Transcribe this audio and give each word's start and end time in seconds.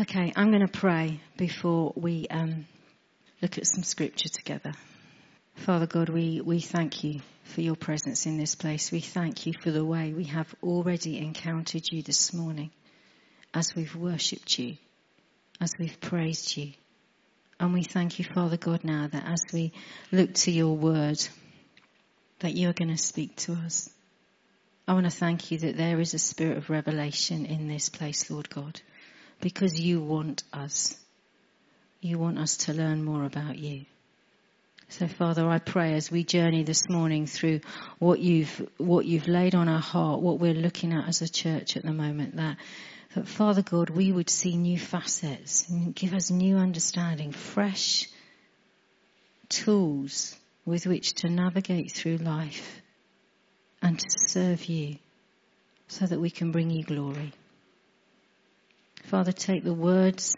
Okay, 0.00 0.32
I'm 0.36 0.50
going 0.52 0.64
to 0.64 0.68
pray 0.68 1.18
before 1.36 1.92
we 1.96 2.28
um, 2.30 2.66
look 3.42 3.58
at 3.58 3.66
some 3.66 3.82
scripture 3.82 4.28
together. 4.28 4.72
Father 5.56 5.88
God, 5.88 6.08
we, 6.08 6.40
we 6.40 6.60
thank 6.60 7.02
you 7.02 7.20
for 7.42 7.62
your 7.62 7.74
presence 7.74 8.24
in 8.24 8.38
this 8.38 8.54
place. 8.54 8.92
We 8.92 9.00
thank 9.00 9.44
you 9.44 9.54
for 9.60 9.72
the 9.72 9.84
way 9.84 10.12
we 10.12 10.26
have 10.26 10.54
already 10.62 11.18
encountered 11.18 11.82
you 11.90 12.02
this 12.02 12.32
morning 12.32 12.70
as 13.52 13.74
we've 13.74 13.96
worshipped 13.96 14.56
you, 14.56 14.76
as 15.60 15.72
we've 15.80 16.00
praised 16.00 16.56
you. 16.56 16.74
And 17.58 17.74
we 17.74 17.82
thank 17.82 18.20
you, 18.20 18.24
Father 18.24 18.56
God, 18.56 18.84
now 18.84 19.08
that 19.08 19.24
as 19.26 19.42
we 19.52 19.72
look 20.12 20.32
to 20.34 20.52
your 20.52 20.76
word, 20.76 21.18
that 22.38 22.56
you're 22.56 22.72
going 22.72 22.94
to 22.94 23.02
speak 23.02 23.34
to 23.34 23.54
us. 23.54 23.90
I 24.86 24.92
want 24.92 25.06
to 25.06 25.10
thank 25.10 25.50
you 25.50 25.58
that 25.58 25.76
there 25.76 25.98
is 25.98 26.14
a 26.14 26.20
spirit 26.20 26.56
of 26.56 26.70
revelation 26.70 27.46
in 27.46 27.66
this 27.66 27.88
place, 27.88 28.30
Lord 28.30 28.48
God 28.48 28.80
because 29.40 29.78
you 29.78 30.00
want 30.00 30.42
us. 30.52 30.96
You 32.00 32.18
want 32.18 32.38
us 32.38 32.58
to 32.58 32.72
learn 32.72 33.04
more 33.04 33.24
about 33.24 33.58
you. 33.58 33.84
So 34.90 35.06
Father, 35.06 35.46
I 35.46 35.58
pray 35.58 35.94
as 35.94 36.10
we 36.10 36.24
journey 36.24 36.62
this 36.62 36.88
morning 36.88 37.26
through 37.26 37.60
what 37.98 38.20
you've, 38.20 38.66
what 38.78 39.04
you've 39.04 39.28
laid 39.28 39.54
on 39.54 39.68
our 39.68 39.80
heart, 39.80 40.22
what 40.22 40.38
we're 40.38 40.54
looking 40.54 40.94
at 40.94 41.06
as 41.06 41.20
a 41.20 41.28
church 41.28 41.76
at 41.76 41.82
the 41.82 41.92
moment, 41.92 42.36
that, 42.36 42.56
that 43.14 43.28
Father 43.28 43.60
God, 43.60 43.90
we 43.90 44.10
would 44.12 44.30
see 44.30 44.56
new 44.56 44.78
facets 44.78 45.68
and 45.68 45.94
give 45.94 46.14
us 46.14 46.30
new 46.30 46.56
understanding, 46.56 47.32
fresh 47.32 48.08
tools 49.50 50.34
with 50.64 50.86
which 50.86 51.14
to 51.14 51.28
navigate 51.28 51.92
through 51.92 52.16
life 52.16 52.80
and 53.82 53.98
to 53.98 54.06
serve 54.08 54.64
you 54.66 54.96
so 55.88 56.06
that 56.06 56.20
we 56.20 56.30
can 56.30 56.50
bring 56.50 56.70
you 56.70 56.82
glory. 56.82 57.32
Father, 59.08 59.32
take 59.32 59.64
the 59.64 59.72
words 59.72 60.36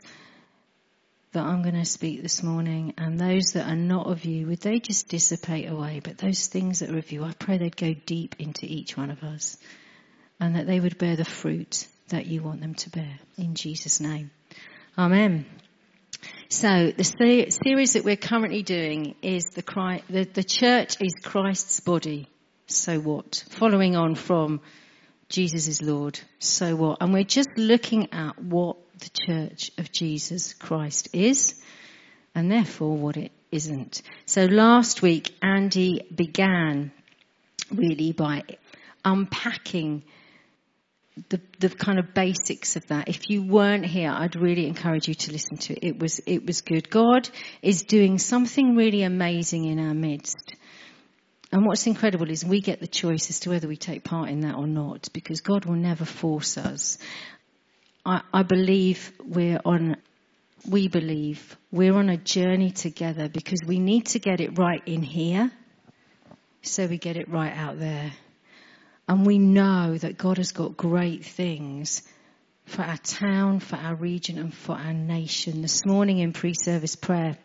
that 1.33 1.45
I'm 1.45 1.63
going 1.63 1.75
to 1.75 1.85
speak 1.85 2.23
this 2.23 2.41
morning 2.41 2.95
and 2.97 3.19
those 3.19 3.53
that 3.55 3.67
are 3.69 3.75
not 3.75 4.07
of 4.07 4.25
you, 4.25 4.47
would 4.47 4.61
they 4.61 4.79
just 4.79 5.09
dissipate 5.09 5.69
away? 5.69 6.01
But 6.03 6.19
those 6.19 6.47
things 6.47 6.79
that 6.79 6.91
are 6.91 6.99
of 6.99 7.11
you, 7.11 7.25
I 7.25 7.33
pray 7.33 7.59
they'd 7.59 7.77
go 7.77 7.95
deep 8.07 8.37
into 8.39 8.67
each 8.67 8.97
one 8.97 9.11
of 9.11 9.25
us 9.25 9.57
and 10.39 10.55
that 10.55 10.69
they 10.69 10.79
would 10.79 10.99
bear 10.99 11.17
the 11.17 11.25
fruit 11.25 11.89
that 12.11 12.27
you 12.27 12.43
want 12.43 12.61
them 12.61 12.75
to 12.75 12.91
bear. 12.91 13.19
In 13.37 13.57
Jesus' 13.57 13.99
name. 13.99 14.31
Amen. 14.97 15.47
So 16.49 16.93
the 16.97 17.03
series 17.03 17.95
that 17.95 18.05
we're 18.05 18.17
currently 18.17 18.63
doing 18.63 19.17
is 19.21 19.47
the, 19.47 19.63
the, 20.09 20.29
the 20.33 20.45
church 20.45 20.97
is 21.01 21.15
Christ's 21.25 21.81
body. 21.81 22.29
So 22.69 23.01
what? 23.01 23.43
Following 23.51 23.97
on 23.97 24.15
from 24.15 24.61
Jesus 25.31 25.69
is 25.69 25.81
Lord. 25.81 26.21
So 26.41 26.77
what? 26.77 26.99
And 27.01 27.13
we're 27.13 27.25
just 27.25 27.51
looking 27.57 28.13
at 28.13 28.39
what 28.43 28.77
the 28.99 29.11
church 29.11 29.71
of 29.79 29.91
Jesus 29.91 30.53
Christ 30.55 31.09
is 31.15 31.55
and 32.35 32.51
therefore 32.51 32.97
what 32.97 33.17
it 33.17 33.33
isn't. 33.51 34.03
So 34.27 34.45
last 34.45 35.03
week, 35.03 35.35
Andy 35.41 36.03
began 36.15 36.93
really 37.73 38.13
by 38.13 38.43
unpacking 39.05 40.03
the, 41.29 41.41
the 41.59 41.69
kind 41.69 41.99
of 41.99 42.13
basics 42.13 42.77
of 42.77 42.87
that. 42.89 43.09
If 43.09 43.31
you 43.31 43.43
weren't 43.43 43.87
here, 43.87 44.11
I'd 44.11 44.37
really 44.37 44.67
encourage 44.67 45.09
you 45.09 45.15
to 45.15 45.33
listen 45.33 45.59
to 45.59 45.75
it. 45.75 45.85
It 45.85 45.99
was, 45.99 46.21
it 46.27 46.45
was 46.45 46.61
good. 46.63 46.91
God 46.91 47.29
is 47.63 47.83
doing 47.83 48.19
something 48.19 48.75
really 48.75 49.03
amazing 49.03 49.67
in 49.67 49.79
our 49.79 49.95
midst. 49.95 50.57
And 51.53 51.67
what's 51.67 51.87
incredible 51.87 52.31
is 52.31 52.45
we 52.45 52.61
get 52.61 52.81
the 52.81 52.87
choice 52.87 53.29
as 53.29 53.41
to 53.41 53.51
whether 53.51 53.67
we 53.67 53.77
take 53.77 54.05
part 54.05 54.29
in 54.29 54.43
that 54.43 54.55
or 54.55 54.69
not, 54.69 55.09
because 55.13 55.41
God 55.41 55.65
will 55.65 55.75
never 55.75 56.05
force 56.05 56.57
us. 56.57 56.97
I, 58.07 58.23
I 58.33 58.45
believe 58.45 59.13
we're 59.25 59.61
on, 59.65 59.97
we 60.69 60.87
believe 60.89 61.57
we're 61.73 61.95
on 61.95 62.09
a 62.09 62.17
journey 62.17 62.71
together 62.71 63.29
because 63.29 63.61
we 63.67 63.81
need 63.81 64.07
to 64.07 64.21
get 64.21 64.41
it 64.41 64.59
right 64.59 64.83
in 64.87 65.03
here, 65.03 65.51
so 66.63 66.87
we 66.87 66.99
get 66.99 67.17
it 67.17 67.29
right 67.29 67.53
out 67.53 67.79
there. 67.81 68.13
And 69.09 69.27
we 69.27 69.39
know 69.39 69.99
that 69.99 70.17
God 70.17 70.37
has 70.37 70.53
got 70.53 70.77
great 70.77 71.25
things 71.25 72.03
for 72.67 72.83
our 72.83 72.99
town, 72.99 73.59
for 73.59 73.75
our 73.75 73.97
region, 73.97 74.39
and 74.39 74.55
for 74.55 74.77
our 74.77 74.93
nation. 74.93 75.63
This 75.63 75.85
morning 75.85 76.19
in 76.19 76.33
pre-service 76.33 76.95
prayer, 76.95 77.37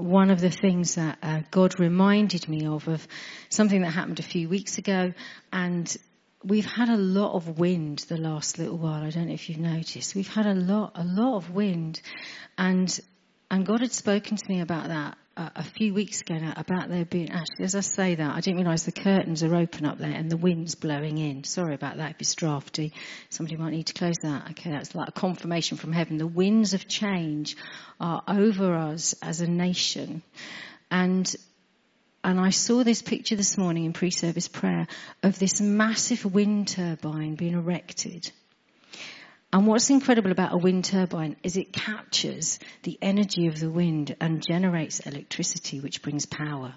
one 0.00 0.30
of 0.30 0.40
the 0.40 0.50
things 0.50 0.94
that 0.96 1.18
uh, 1.22 1.40
God 1.50 1.78
reminded 1.78 2.48
me 2.48 2.66
of, 2.66 2.88
of 2.88 3.06
something 3.48 3.82
that 3.82 3.90
happened 3.90 4.18
a 4.18 4.24
few 4.24 4.48
weeks 4.48 4.78
ago, 4.78 5.12
and 5.52 5.96
we've 6.44 6.66
had 6.66 6.88
a 6.88 6.96
lot 6.96 7.34
of 7.34 7.58
wind 7.58 7.98
the 8.08 8.16
last 8.16 8.58
little 8.58 8.78
while. 8.78 9.02
I 9.02 9.10
don't 9.10 9.28
know 9.28 9.34
if 9.34 9.48
you've 9.48 9.58
noticed. 9.58 10.14
We've 10.14 10.32
had 10.32 10.46
a 10.46 10.54
lot, 10.54 10.92
a 10.94 11.04
lot 11.04 11.36
of 11.36 11.50
wind, 11.50 12.00
and 12.56 12.98
and 13.50 13.66
God 13.66 13.80
had 13.80 13.92
spoken 13.92 14.36
to 14.36 14.48
me 14.48 14.60
about 14.60 14.88
that 14.88 15.18
a 15.36 15.62
few 15.62 15.94
weeks 15.94 16.20
ago 16.20 16.34
now 16.34 16.52
about 16.56 16.88
there 16.88 17.04
being 17.04 17.30
actually 17.30 17.64
as 17.64 17.74
I 17.74 17.80
say 17.80 18.14
that 18.14 18.34
I 18.34 18.40
didn't 18.40 18.60
realise 18.60 18.82
the 18.82 18.92
curtains 18.92 19.42
are 19.42 19.54
open 19.54 19.86
up 19.86 19.98
there 19.98 20.10
and 20.10 20.30
the 20.30 20.36
wind's 20.36 20.74
blowing 20.74 21.18
in. 21.18 21.44
Sorry 21.44 21.74
about 21.74 21.96
that 21.96 22.10
if 22.10 22.20
it's 22.20 22.34
drafty. 22.34 22.92
Somebody 23.30 23.56
might 23.56 23.70
need 23.70 23.86
to 23.86 23.94
close 23.94 24.16
that. 24.22 24.50
Okay, 24.50 24.70
that's 24.70 24.94
like 24.94 25.08
a 25.08 25.12
confirmation 25.12 25.78
from 25.78 25.92
heaven. 25.92 26.18
The 26.18 26.26
winds 26.26 26.74
of 26.74 26.88
change 26.88 27.56
are 28.00 28.22
over 28.28 28.74
us 28.74 29.14
as 29.22 29.40
a 29.40 29.46
nation. 29.46 30.22
And 30.90 31.34
and 32.22 32.38
I 32.38 32.50
saw 32.50 32.84
this 32.84 33.00
picture 33.00 33.36
this 33.36 33.56
morning 33.56 33.86
in 33.86 33.94
pre-service 33.94 34.48
prayer 34.48 34.86
of 35.22 35.38
this 35.38 35.60
massive 35.60 36.26
wind 36.26 36.68
turbine 36.68 37.34
being 37.34 37.54
erected 37.54 38.30
and 39.52 39.66
what's 39.66 39.90
incredible 39.90 40.30
about 40.30 40.52
a 40.52 40.58
wind 40.58 40.84
turbine 40.84 41.36
is 41.42 41.56
it 41.56 41.72
captures 41.72 42.60
the 42.84 42.98
energy 43.02 43.48
of 43.48 43.58
the 43.58 43.70
wind 43.70 44.14
and 44.20 44.44
generates 44.46 45.00
electricity, 45.00 45.80
which 45.80 46.02
brings 46.02 46.24
power. 46.24 46.74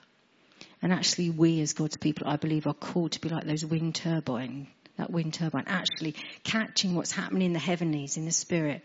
And 0.81 0.91
actually, 0.91 1.29
we 1.29 1.61
as 1.61 1.73
God's 1.73 1.97
people, 1.97 2.27
I 2.27 2.37
believe, 2.37 2.65
are 2.65 2.73
called 2.73 3.11
to 3.13 3.21
be 3.21 3.29
like 3.29 3.45
those 3.45 3.63
wind 3.63 3.93
turbine, 3.95 4.67
that 4.97 5.11
wind 5.11 5.35
turbine, 5.35 5.65
actually 5.67 6.15
catching 6.43 6.95
what's 6.95 7.11
happening 7.11 7.47
in 7.47 7.53
the 7.53 7.59
heavenlies, 7.59 8.17
in 8.17 8.25
the 8.25 8.31
spirit, 8.31 8.81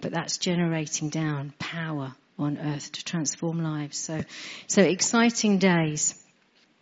but 0.00 0.12
that's 0.12 0.38
generating 0.38 1.08
down 1.08 1.52
power 1.58 2.14
on 2.38 2.58
earth 2.58 2.92
to 2.92 3.04
transform 3.04 3.62
lives. 3.62 3.98
So, 3.98 4.22
so 4.68 4.82
exciting 4.82 5.58
days. 5.58 6.14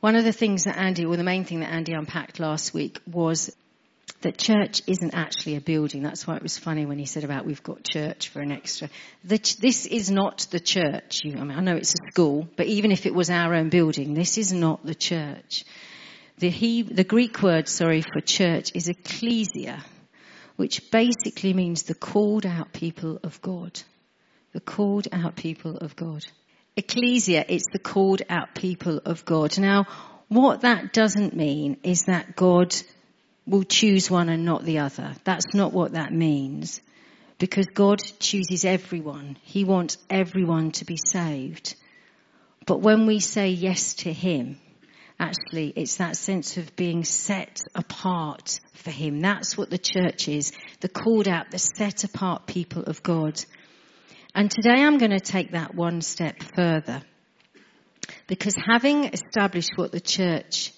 One 0.00 0.15
of 0.15 0.25
the 0.25 0.32
things 0.32 0.65
that 0.65 0.77
Andy, 0.77 1.06
or 1.06 1.16
the 1.16 1.25
main 1.25 1.44
thing 1.44 1.60
that 1.60 1.72
Andy 1.72 1.92
unpacked 1.92 2.38
last 2.38 2.72
week 2.72 3.00
was 3.06 3.54
that 4.22 4.36
church 4.36 4.82
isn't 4.86 5.14
actually 5.14 5.56
a 5.56 5.60
building. 5.60 6.03
That's 6.03 6.26
why 6.26 6.36
it 6.36 6.42
was 6.42 6.58
funny 6.58 6.84
when 6.84 6.98
he 6.98 7.06
said 7.06 7.25
about 7.25 7.47
we've 7.47 7.62
got 7.62 7.82
church 7.82 8.28
for 8.28 8.41
an 8.41 8.53
extra. 8.53 8.91
The, 9.25 9.38
this 9.60 9.86
is 9.86 10.10
not 10.10 10.47
the 10.50 10.60
church. 10.60 11.20
You, 11.25 11.38
I 11.38 11.44
mean, 11.44 11.56
I 11.56 11.60
know 11.60 11.76
it's 11.76 11.94
a 11.94 12.12
school, 12.12 12.47
but 12.56 12.66
even 12.66 12.92
if 12.92 13.06
it 13.06 13.14
was 13.14 13.30
our 13.30 13.54
own 13.54 13.70
building, 13.70 14.14
this 14.14 14.36
is 14.36 14.53
not 14.53 14.84
the 14.84 14.94
church. 14.94 15.64
The, 16.38 16.50
he, 16.50 16.82
the 16.82 17.04
Greek 17.04 17.42
word, 17.42 17.69
sorry, 17.69 18.03
for 18.03 18.20
church 18.20 18.72
is 18.75 18.88
ecclesia, 18.88 19.82
which 20.56 20.91
basically 20.91 21.54
means 21.54 21.84
the 21.84 21.94
called 21.94 22.44
out 22.44 22.72
people 22.72 23.20
of 23.22 23.41
God. 23.41 23.80
The 24.53 24.60
called 24.60 25.09
out 25.12 25.36
people 25.36 25.76
of 25.78 25.97
God. 25.97 26.25
Ecclesia, 26.76 27.44
it's 27.48 27.66
the 27.72 27.78
called 27.78 28.22
out 28.28 28.54
people 28.54 29.00
of 29.04 29.25
God. 29.25 29.59
Now, 29.59 29.86
what 30.28 30.60
that 30.62 30.92
doesn't 30.92 31.34
mean 31.34 31.78
is 31.82 32.04
that 32.04 32.36
God 32.36 32.75
will 33.46 33.64
choose 33.64 34.10
one 34.10 34.28
and 34.28 34.44
not 34.44 34.64
the 34.64 34.78
other. 34.78 35.14
That's 35.24 35.54
not 35.54 35.72
what 35.72 35.92
that 35.92 36.12
means. 36.12 36.80
Because 37.38 37.66
God 37.66 38.00
chooses 38.18 38.64
everyone. 38.64 39.38
He 39.42 39.64
wants 39.64 39.96
everyone 40.10 40.72
to 40.72 40.84
be 40.84 40.98
saved. 41.04 41.74
But 42.66 42.80
when 42.80 43.06
we 43.06 43.20
say 43.20 43.48
yes 43.48 43.94
to 43.94 44.12
Him, 44.12 44.58
actually 45.18 45.68
it's 45.68 45.96
that 45.96 46.16
sense 46.16 46.58
of 46.58 46.76
being 46.76 47.04
set 47.04 47.60
apart 47.74 48.60
for 48.74 48.90
Him. 48.90 49.20
That's 49.20 49.56
what 49.56 49.70
the 49.70 49.78
church 49.78 50.28
is. 50.28 50.52
The 50.80 50.88
called 50.88 51.28
out, 51.28 51.50
the 51.50 51.58
set 51.58 52.04
apart 52.04 52.46
people 52.46 52.84
of 52.84 53.02
God. 53.02 53.42
And 54.34 54.50
today 54.50 54.82
I'm 54.82 54.98
going 54.98 55.10
to 55.10 55.20
take 55.20 55.53
that 55.53 55.74
one 55.74 56.03
step 56.03 56.42
further. 56.54 57.03
Because 58.26 58.54
having 58.54 59.04
established 59.04 59.72
what 59.76 59.92
the 59.92 60.00
church 60.00 60.72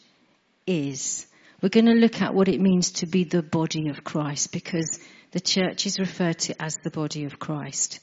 is, 0.66 1.26
we're 1.62 1.68
going 1.68 1.86
to 1.86 1.92
look 1.92 2.20
at 2.20 2.34
what 2.34 2.48
it 2.48 2.60
means 2.60 2.90
to 2.90 3.06
be 3.06 3.22
the 3.22 3.42
body 3.42 3.88
of 3.88 4.02
Christ 4.02 4.52
because 4.52 4.98
the 5.30 5.40
church 5.40 5.86
is 5.86 6.00
referred 6.00 6.38
to 6.40 6.60
as 6.60 6.76
the 6.82 6.90
body 6.90 7.24
of 7.24 7.38
Christ. 7.38 8.00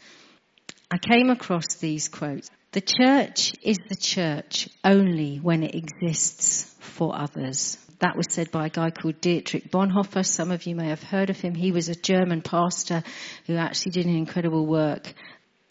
I 0.89 0.97
came 0.97 1.29
across 1.29 1.75
these 1.75 2.07
quotes. 2.07 2.49
The 2.71 2.81
church 2.81 3.53
is 3.61 3.77
the 3.89 3.95
church 3.95 4.69
only 4.83 5.37
when 5.37 5.63
it 5.63 5.75
exists 5.75 6.73
for 6.79 7.15
others. 7.15 7.77
That 7.99 8.15
was 8.15 8.27
said 8.29 8.49
by 8.49 8.67
a 8.67 8.69
guy 8.69 8.91
called 8.91 9.19
Dietrich 9.19 9.69
Bonhoeffer. 9.69 10.25
Some 10.25 10.51
of 10.51 10.65
you 10.65 10.75
may 10.75 10.87
have 10.87 11.03
heard 11.03 11.29
of 11.29 11.39
him. 11.39 11.53
He 11.53 11.73
was 11.73 11.89
a 11.89 11.95
German 11.95 12.41
pastor 12.41 13.03
who 13.45 13.57
actually 13.57 13.91
did 13.91 14.05
an 14.05 14.15
incredible 14.15 14.65
work 14.65 15.13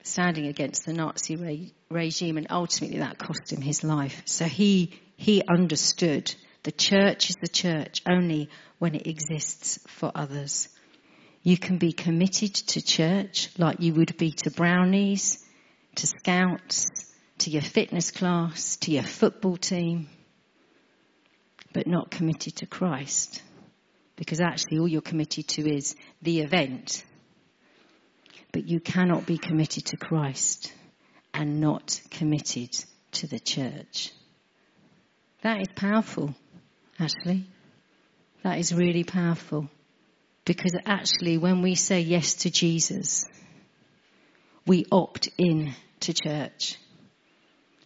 standing 0.02 0.46
against 0.46 0.84
the 0.84 0.92
Nazi 0.92 1.36
re- 1.36 1.72
regime 1.90 2.36
and 2.36 2.48
ultimately 2.50 2.98
that 2.98 3.18
cost 3.18 3.50
him 3.50 3.62
his 3.62 3.82
life. 3.82 4.22
So 4.26 4.44
he, 4.44 5.00
he 5.16 5.42
understood 5.48 6.34
the 6.62 6.72
church 6.72 7.30
is 7.30 7.36
the 7.40 7.48
church 7.48 8.02
only 8.08 8.50
when 8.78 8.94
it 8.94 9.06
exists 9.06 9.78
for 9.86 10.10
others. 10.14 10.68
You 11.42 11.56
can 11.56 11.78
be 11.78 11.92
committed 11.92 12.54
to 12.54 12.82
church 12.82 13.50
like 13.58 13.80
you 13.80 13.94
would 13.94 14.16
be 14.16 14.32
to 14.32 14.50
brownies, 14.50 15.44
to 15.94 16.06
scouts, 16.06 16.86
to 17.38 17.50
your 17.50 17.62
fitness 17.62 18.10
class, 18.10 18.76
to 18.78 18.90
your 18.90 19.04
football 19.04 19.56
team, 19.56 20.08
but 21.72 21.86
not 21.86 22.10
committed 22.10 22.56
to 22.56 22.66
Christ. 22.66 23.42
Because 24.16 24.40
actually 24.40 24.78
all 24.78 24.88
you're 24.88 25.00
committed 25.00 25.46
to 25.48 25.74
is 25.74 25.94
the 26.22 26.40
event. 26.40 27.04
But 28.52 28.66
you 28.66 28.80
cannot 28.80 29.26
be 29.26 29.38
committed 29.38 29.86
to 29.86 29.96
Christ 29.96 30.72
and 31.32 31.60
not 31.60 32.00
committed 32.10 32.70
to 33.12 33.26
the 33.28 33.38
church. 33.38 34.10
That 35.42 35.60
is 35.60 35.68
powerful, 35.76 36.34
actually. 36.98 37.46
That 38.42 38.58
is 38.58 38.74
really 38.74 39.04
powerful. 39.04 39.68
Because 40.44 40.74
actually, 40.86 41.38
when 41.38 41.62
we 41.62 41.74
say 41.74 42.00
yes 42.00 42.34
to 42.36 42.50
Jesus, 42.50 43.26
we 44.66 44.86
opt 44.90 45.28
in 45.36 45.74
to 46.00 46.14
church. 46.14 46.78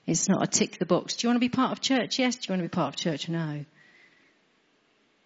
It's 0.07 0.29
not 0.29 0.43
a 0.43 0.47
tick 0.47 0.79
the 0.79 0.87
box. 0.87 1.17
Do 1.17 1.27
you 1.27 1.31
want 1.31 1.37
to 1.37 1.49
be 1.49 1.49
part 1.49 1.73
of 1.73 1.81
church? 1.81 2.19
Yes. 2.19 2.37
Do 2.37 2.47
you 2.49 2.53
want 2.53 2.61
to 2.61 2.69
be 2.69 2.75
part 2.75 2.95
of 2.95 2.97
church? 2.97 3.29
No. 3.29 3.65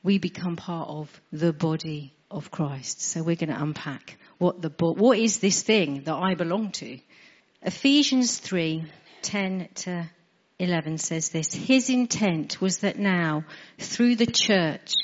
We 0.02 0.18
become 0.18 0.56
part 0.56 0.88
of 0.88 1.20
the 1.32 1.52
body 1.52 2.14
of 2.30 2.50
Christ. 2.50 3.00
So 3.00 3.22
we're 3.22 3.36
going 3.36 3.50
to 3.50 3.60
unpack 3.60 4.18
what 4.38 4.60
the 4.60 4.70
what 4.78 5.18
is 5.18 5.38
this 5.38 5.62
thing 5.62 6.02
that 6.04 6.14
I 6.14 6.34
belong 6.34 6.72
to. 6.72 6.98
Ephesians 7.62 8.38
3, 8.38 8.84
10 9.22 9.68
to 9.76 10.08
11 10.58 10.98
says 10.98 11.28
this. 11.28 11.52
His 11.52 11.90
intent 11.90 12.60
was 12.60 12.78
that 12.78 12.98
now, 12.98 13.44
through 13.78 14.16
the 14.16 14.26
church, 14.26 14.94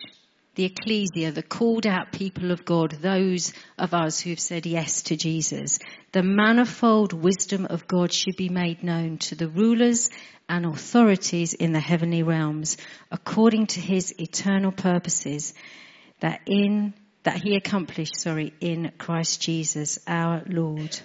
the 0.55 0.65
ecclesia, 0.65 1.31
the 1.31 1.43
called 1.43 1.87
out 1.87 2.13
people 2.13 2.51
of 2.51 2.65
God, 2.65 2.93
those 3.01 3.53
of 3.79 3.93
us 3.93 4.21
who 4.21 4.31
have 4.31 4.41
said 4.41 4.65
yes 4.65 5.03
to 5.05 5.17
Jesus, 5.17 5.79
the 6.13 6.23
manifold 6.23 7.13
wisdom 7.13 7.67
of 7.67 7.87
God 7.87 8.13
should 8.13 8.37
be 8.37 8.49
made 8.49 8.83
known 8.83 9.19
to 9.19 9.35
the 9.35 9.49
rulers 9.49 10.11
and 10.49 10.67
authorities 10.67 11.55
in 11.55 11.73
the 11.73 11.81
heavenly 11.81 12.23
realms 12.23 12.77
according 13.11 13.67
to 13.67 13.81
his 13.81 14.15
eternal 14.19 14.73
purposes 14.73 15.55
that 16.21 16.41
in 16.47 16.95
that 17.25 17.41
he 17.43 17.57
accomplished, 17.57 18.17
sorry, 18.17 18.53
in 18.61 18.91
Christ 18.99 19.41
Jesus 19.41 19.99
our 20.07 20.43
Lord. 20.47 20.99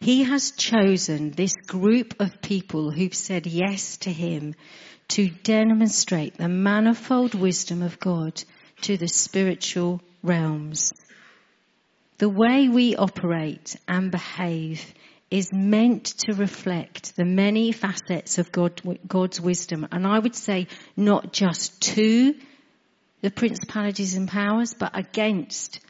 He 0.00 0.24
has 0.24 0.52
chosen 0.52 1.30
this 1.30 1.54
group 1.66 2.20
of 2.20 2.42
people 2.42 2.90
who've 2.90 3.14
said 3.14 3.46
yes 3.46 3.96
to 3.98 4.12
him 4.12 4.54
to 5.08 5.28
demonstrate 5.28 6.36
the 6.36 6.48
manifold 6.48 7.34
wisdom 7.34 7.82
of 7.82 7.98
God 7.98 8.42
to 8.82 8.96
the 8.96 9.08
spiritual 9.08 10.00
realms. 10.22 10.92
The 12.18 12.28
way 12.28 12.68
we 12.68 12.96
operate 12.96 13.76
and 13.86 14.10
behave 14.10 14.94
is 15.30 15.52
meant 15.52 16.04
to 16.04 16.34
reflect 16.34 17.16
the 17.16 17.24
many 17.24 17.72
facets 17.72 18.38
of 18.38 18.52
God, 18.52 18.80
God's 19.06 19.40
wisdom. 19.40 19.88
And 19.90 20.06
I 20.06 20.18
would 20.18 20.36
say 20.36 20.68
not 20.96 21.32
just 21.32 21.80
to 21.94 22.34
the 23.22 23.30
principalities 23.30 24.14
and 24.14 24.28
powers, 24.28 24.74
but 24.74 24.96
against 24.96 25.80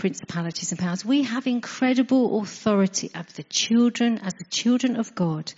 principalities 0.00 0.72
and 0.72 0.80
powers. 0.80 1.04
We 1.04 1.24
have 1.24 1.46
incredible 1.46 2.40
authority 2.40 3.10
of 3.14 3.32
the 3.34 3.42
children, 3.42 4.18
as 4.18 4.32
the 4.32 4.46
children 4.48 4.96
of 4.96 5.14
God. 5.14 5.52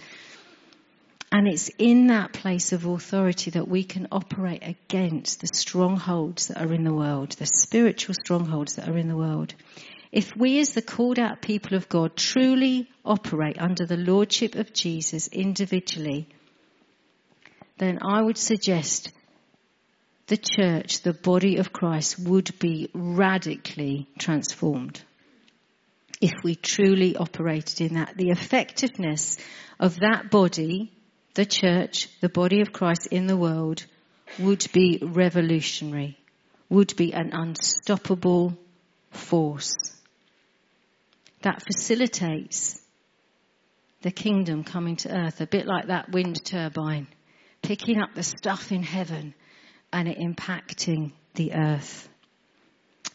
And 1.31 1.47
it's 1.47 1.71
in 1.79 2.09
that 2.09 2.33
place 2.33 2.73
of 2.73 2.85
authority 2.85 3.53
that 3.53 3.69
we 3.69 3.85
can 3.85 4.09
operate 4.11 4.65
against 4.65 5.41
the 5.41 5.47
strongholds 5.47 6.49
that 6.49 6.61
are 6.61 6.75
in 6.75 6.83
the 6.83 6.93
world, 6.93 7.31
the 7.31 7.47
spiritual 7.47 8.17
strongholds 8.17 8.75
that 8.75 8.89
are 8.89 8.99
in 8.99 9.07
the 9.09 9.17
world. 9.17 9.55
If 10.11 10.37
we 10.37 10.59
as 10.59 10.73
the 10.73 10.83
called 10.83 11.21
out 11.21 11.41
people 11.41 11.77
of 11.77 11.89
God 11.89 12.17
truly 12.17 12.91
operate 13.05 13.63
under 13.63 13.87
the 13.87 13.97
lordship 13.97 14.57
of 14.57 14.73
Jesus 14.73 15.29
individually, 15.29 16.29
then 17.79 18.01
I 18.03 18.21
would 18.21 18.39
suggest 18.39 19.13
the 20.27 20.37
church, 20.37 21.03
the 21.03 21.13
body 21.13 21.57
of 21.57 21.73
Christ, 21.73 22.19
would 22.19 22.59
be 22.59 22.91
radically 22.95 24.09
transformed 24.19 25.03
if 26.21 26.33
we 26.45 26.55
truly 26.55 27.17
operated 27.17 27.81
in 27.81 27.95
that. 27.95 28.17
The 28.17 28.31
effectiveness 28.31 29.39
of 29.81 30.01
that 30.01 30.31
body 30.31 30.93
the 31.35 31.47
church, 31.47 32.09
the 32.21 32.29
body 32.29 32.61
of 32.61 32.73
Christ 32.73 33.09
in 33.11 33.27
the 33.27 33.37
world, 33.37 33.85
would 34.39 34.67
be 34.73 34.99
revolutionary, 35.03 36.19
would 36.69 36.95
be 36.97 37.13
an 37.13 37.31
unstoppable 37.33 38.57
force 39.11 39.75
that 41.43 41.63
facilitates 41.63 42.81
the 44.03 44.11
kingdom 44.11 44.65
coming 44.65 44.97
to 44.97 45.15
earth, 45.15 45.41
a 45.41 45.47
bit 45.47 45.67
like 45.67 45.87
that 45.87 46.11
wind 46.11 46.45
turbine, 46.45 47.07
picking 47.63 48.01
up 48.01 48.15
the 48.15 48.23
stuff 48.23 48.73
in 48.73 48.83
heaven 48.83 49.35
and 49.93 50.09
it 50.09 50.19
impacting 50.19 51.13
the 51.35 51.53
earth. 51.55 52.09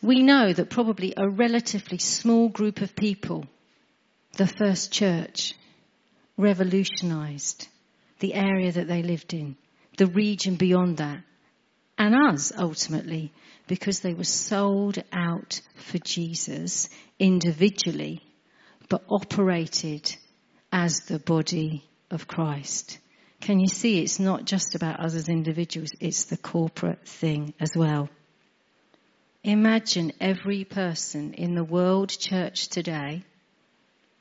We 0.02 0.22
know 0.22 0.54
that 0.54 0.70
probably 0.70 1.14
a 1.18 1.30
relatively 1.30 1.98
small 1.98 2.50
group 2.50 2.82
of 2.82 2.96
people, 2.96 3.46
the 4.34 4.48
first 4.48 4.92
church, 4.92 5.56
revolutionized 6.38 7.68
the 8.20 8.34
area 8.34 8.72
that 8.72 8.88
they 8.88 9.02
lived 9.02 9.34
in, 9.34 9.58
the 9.98 10.08
region 10.08 10.56
beyond 10.56 10.98
that, 10.98 11.24
and 11.98 12.16
us 12.16 12.52
ultimately, 12.56 13.34
because 13.68 14.00
they 14.00 14.14
were 14.14 14.24
sold 14.24 15.00
out 15.12 15.60
for 15.76 15.98
Jesus 15.98 16.90
individually, 17.20 18.22
but 18.88 19.04
operated 19.10 20.16
as 20.72 21.02
the 21.08 21.20
body 21.20 21.84
of 22.12 22.28
Christ. 22.28 23.00
Can 23.42 23.60
you 23.60 23.68
see 23.68 24.02
it's 24.02 24.20
not 24.20 24.46
just 24.46 24.76
about 24.76 25.00
us 25.00 25.14
as 25.14 25.30
individuals, 25.30 25.92
it's 26.00 26.26
the 26.26 26.38
corporate 26.38 27.08
thing 27.08 27.54
as 27.60 27.72
well. 27.76 28.10
Imagine 29.44 30.12
every 30.20 30.66
person 30.66 31.34
in 31.34 31.56
the 31.56 31.64
world 31.64 32.10
church 32.10 32.68
today 32.68 33.24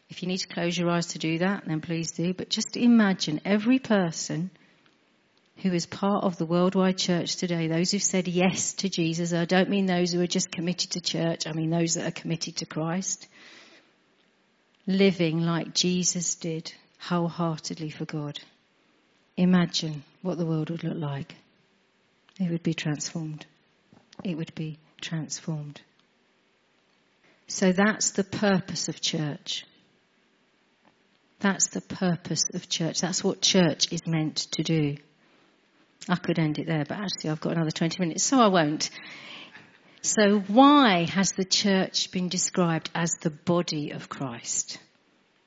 if 0.09 0.23
you 0.23 0.29
need 0.29 0.39
to 0.39 0.49
close 0.49 0.79
your 0.79 0.91
eyes 0.91 1.09
to 1.09 1.19
do 1.19 1.39
that, 1.39 1.65
then 1.67 1.81
please 1.81 2.13
do. 2.13 2.33
But 2.33 2.49
just 2.49 2.77
imagine 2.77 3.41
every 3.45 3.79
person 3.79 4.51
who 5.59 5.73
is 5.73 5.87
part 5.87 6.23
of 6.23 6.37
the 6.37 6.47
worldwide 6.47 6.99
church 6.99 7.37
today, 7.37 7.67
those 7.67 7.91
who've 7.91 8.03
said 8.03 8.29
yes 8.29 8.75
to 8.75 8.89
Jesus. 8.89 9.33
I 9.33 9.47
don't 9.47 9.71
mean 9.71 9.87
those 9.87 10.13
who 10.13 10.21
are 10.21 10.27
just 10.27 10.53
committed 10.53 10.93
to 10.93 11.01
church. 11.01 11.47
I 11.47 11.53
mean 11.53 11.71
those 11.71 11.95
that 11.95 12.07
are 12.07 12.21
committed 12.21 12.57
to 12.59 12.67
Christ. 12.67 13.27
Living 14.87 15.41
like 15.41 15.75
Jesus 15.75 16.37
did, 16.37 16.73
wholeheartedly 17.01 17.91
for 17.91 18.05
God. 18.05 18.39
Imagine 19.37 20.03
what 20.23 20.39
the 20.39 20.47
world 20.47 20.71
would 20.71 20.85
look 20.85 20.97
like. 20.97 21.35
It 22.41 22.51
would 22.51 22.63
be 22.63 22.75
transformed. 22.75 23.47
It 24.25 24.37
would 24.37 24.55
be 24.55 24.79
transformed. 25.01 25.81
So 27.47 27.73
that's 27.73 28.13
the 28.13 28.25
purpose 28.25 28.89
of 28.89 29.01
church. 29.01 29.65
That's 31.41 31.69
the 31.69 31.81
purpose 31.83 32.45
of 32.55 32.69
church. 32.69 33.01
That's 33.01 33.23
what 33.23 33.41
church 33.41 33.93
is 33.93 34.07
meant 34.07 34.37
to 34.53 34.63
do. 34.63 34.97
I 36.09 36.17
could 36.17 36.39
end 36.39 36.59
it 36.59 36.67
there, 36.67 36.85
but 36.85 36.99
actually 36.99 37.31
I've 37.31 37.41
got 37.41 37.53
another 37.53 37.71
20 37.71 37.97
minutes, 38.01 38.25
so 38.25 38.41
I 38.41 38.49
won't. 38.49 38.91
So 40.03 40.39
why 40.39 41.05
has 41.05 41.33
the 41.33 41.45
church 41.45 42.11
been 42.11 42.29
described 42.29 42.91
as 42.95 43.13
the 43.21 43.31
body 43.31 43.91
of 43.91 44.09
Christ? 44.09 44.79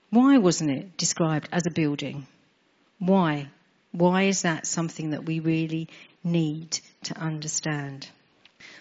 Why 0.10 0.38
wasn't 0.38 0.72
it 0.72 0.98
described 0.98 1.50
as 1.52 1.64
a 1.66 1.74
building? 1.74 2.28
Why? 3.00 3.50
Why 3.92 4.24
is 4.24 4.44
that 4.44 4.68
something 4.68 5.12
that 5.12 5.26
we 5.26 5.40
really 5.40 5.90
need 6.24 6.80
to 7.04 7.18
understand? 7.18 8.08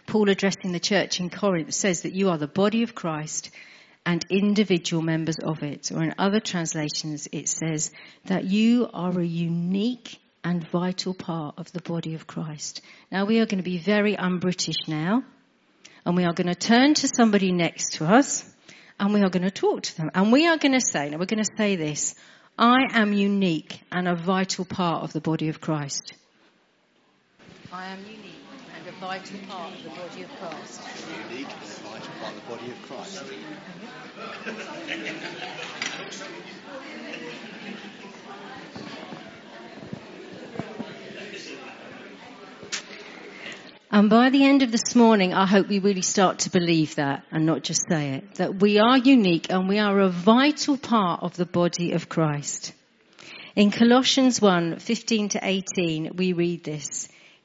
Paul 0.06 0.28
addressing 0.28 0.72
the 0.72 0.80
church 0.80 1.20
in 1.20 1.30
Corinth 1.30 1.72
says 1.72 2.02
that 2.02 2.12
you 2.12 2.30
are 2.30 2.38
the 2.38 2.46
body 2.46 2.82
of 2.82 2.94
Christ 2.94 3.50
and 4.04 4.24
individual 4.30 5.02
members 5.02 5.36
of 5.38 5.62
it. 5.62 5.92
Or 5.92 6.02
in 6.02 6.14
other 6.18 6.40
translations, 6.40 7.28
it 7.30 7.48
says 7.48 7.90
that 8.24 8.44
you 8.44 8.88
are 8.92 9.18
a 9.18 9.24
unique 9.24 10.18
and 10.44 10.66
vital 10.66 11.14
part 11.14 11.58
of 11.58 11.70
the 11.72 11.82
body 11.82 12.14
of 12.14 12.26
Christ. 12.26 12.80
Now 13.12 13.26
we 13.26 13.38
are 13.40 13.46
going 13.46 13.58
to 13.58 13.70
be 13.70 13.78
very 13.78 14.16
un-British 14.16 14.88
now, 14.88 15.24
and 16.06 16.16
we 16.16 16.24
are 16.24 16.32
going 16.32 16.46
to 16.46 16.54
turn 16.54 16.94
to 16.94 17.08
somebody 17.14 17.52
next 17.52 17.94
to 17.94 18.06
us, 18.06 18.48
and 18.98 19.12
we 19.12 19.22
are 19.22 19.30
going 19.30 19.42
to 19.42 19.50
talk 19.50 19.82
to 19.82 19.96
them, 19.96 20.10
and 20.14 20.32
we 20.32 20.46
are 20.46 20.56
going 20.56 20.72
to 20.72 20.80
say, 20.80 21.10
now 21.10 21.18
we're 21.18 21.26
going 21.26 21.44
to 21.44 21.56
say 21.56 21.76
this, 21.76 22.14
I 22.60 22.88
am 22.90 23.12
unique 23.12 23.82
and 23.92 24.08
a 24.08 24.16
vital 24.16 24.64
part 24.64 25.04
of 25.04 25.12
the 25.12 25.20
body 25.20 25.48
of 25.48 25.60
Christ. 25.60 26.14
I 27.70 27.86
am 27.86 28.00
unique 28.00 28.34
and 28.76 28.88
a 28.88 28.92
vital 28.98 29.38
part 29.46 29.74
of 29.74 29.84
the 29.84 29.90
body 29.90 30.22
of 30.22 30.30
Christ. 30.40 30.82
Unique 31.30 31.46
and 31.46 31.62
a 31.62 31.74
vital 31.86 32.12
part 32.20 32.34
of 32.34 32.42
the 32.42 32.50
body 32.50 32.70
of 32.72 32.82
Christ. 32.82 33.22
And 43.98 44.08
by 44.08 44.30
the 44.30 44.44
end 44.44 44.62
of 44.62 44.70
this 44.70 44.94
morning, 44.94 45.34
I 45.34 45.44
hope 45.44 45.66
we 45.66 45.80
really 45.80 46.02
start 46.02 46.38
to 46.40 46.50
believe 46.50 46.94
that 46.94 47.24
and 47.32 47.44
not 47.44 47.64
just 47.64 47.82
say 47.90 48.10
it. 48.10 48.36
That 48.36 48.60
we 48.60 48.78
are 48.78 48.96
unique 48.96 49.50
and 49.50 49.68
we 49.68 49.80
are 49.80 49.98
a 49.98 50.08
vital 50.08 50.76
part 50.76 51.24
of 51.24 51.36
the 51.36 51.44
body 51.44 51.90
of 51.90 52.08
Christ. 52.08 52.72
In 53.56 53.72
Colossians 53.72 54.40
1, 54.40 54.78
15 54.78 55.30
to 55.30 55.40
18, 55.42 56.12
we 56.14 56.32
read 56.32 56.62
this. 56.62 57.08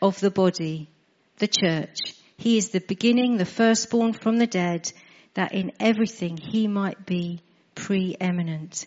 of 0.00 0.20
the 0.20 0.30
body, 0.30 0.88
the 1.38 1.48
church. 1.48 2.14
He 2.36 2.58
is 2.58 2.70
the 2.70 2.80
beginning, 2.80 3.36
the 3.36 3.44
firstborn 3.44 4.12
from 4.12 4.36
the 4.36 4.46
dead, 4.46 4.92
that 5.34 5.52
in 5.52 5.72
everything 5.80 6.36
he 6.36 6.68
might 6.68 7.06
be 7.06 7.40
preeminent. 7.74 8.86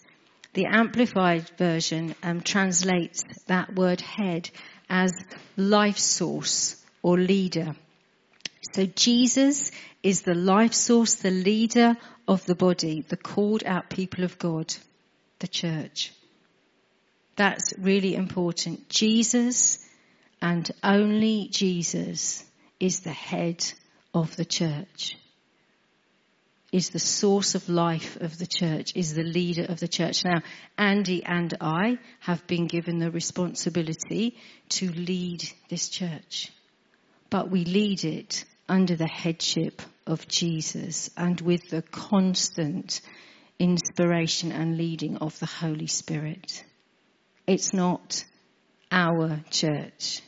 The 0.53 0.65
Amplified 0.65 1.49
Version 1.57 2.15
um, 2.23 2.41
translates 2.41 3.23
that 3.47 3.75
word 3.75 4.01
head 4.01 4.49
as 4.89 5.13
life 5.55 5.99
source 5.99 6.75
or 7.01 7.17
leader. 7.17 7.75
So 8.73 8.85
Jesus 8.85 9.71
is 10.03 10.21
the 10.21 10.35
life 10.35 10.73
source, 10.73 11.15
the 11.15 11.31
leader 11.31 11.97
of 12.27 12.45
the 12.45 12.55
body, 12.55 13.05
the 13.07 13.17
called 13.17 13.63
out 13.63 13.89
people 13.89 14.23
of 14.23 14.39
God, 14.39 14.73
the 15.39 15.47
church. 15.47 16.13
That's 17.35 17.73
really 17.77 18.15
important. 18.15 18.89
Jesus 18.89 19.79
and 20.41 20.69
only 20.83 21.49
Jesus 21.51 22.43
is 22.79 23.01
the 23.01 23.11
head 23.11 23.65
of 24.13 24.35
the 24.35 24.45
church, 24.45 25.17
is 26.71 26.89
the 26.89 26.99
source 26.99 27.55
of 27.55 27.67
life 27.67 28.15
of 28.21 28.37
the 28.37 28.47
church, 28.47 28.93
is 28.95 29.13
the 29.13 29.23
leader 29.23 29.65
of 29.67 29.79
the 29.79 29.87
church. 29.87 30.23
Now, 30.23 30.41
Andy 30.77 31.23
and 31.23 31.53
I 31.59 31.97
have 32.19 32.45
been 32.47 32.67
given 32.67 32.99
the 32.99 33.11
responsibility 33.11 34.37
to 34.69 34.91
lead 34.91 35.43
this 35.69 35.89
church, 35.89 36.51
but 37.29 37.49
we 37.49 37.65
lead 37.65 38.05
it 38.05 38.45
under 38.67 38.95
the 38.95 39.07
headship 39.07 39.81
of 40.05 40.27
Jesus 40.27 41.09
and 41.17 41.41
with 41.41 41.69
the 41.69 41.81
constant 41.81 43.01
inspiration 43.57 44.51
and 44.51 44.77
leading 44.77 45.17
of 45.17 45.37
the 45.39 45.47
Holy 45.47 45.87
Spirit. 45.87 46.63
It's 47.45 47.73
not 47.73 48.23
our 48.91 49.41
church. 49.49 50.21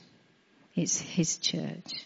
It's 0.76 1.00
His 1.00 1.38
church. 1.38 2.06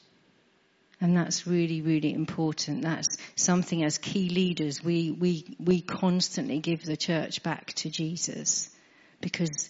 And 1.02 1.16
that's 1.16 1.46
really, 1.46 1.82
really 1.82 2.14
important. 2.14 2.84
That's 2.84 3.18
something 3.36 3.84
as 3.84 3.98
key 3.98 4.30
leaders, 4.30 4.84
we, 4.84 5.12
we, 5.12 5.56
we 5.60 5.82
constantly 5.82 6.60
give 6.60 6.84
the 6.84 6.98
church 6.98 7.44
back 7.44 7.74
to 7.74 7.90
Jesus. 7.90 8.70
Because 9.20 9.70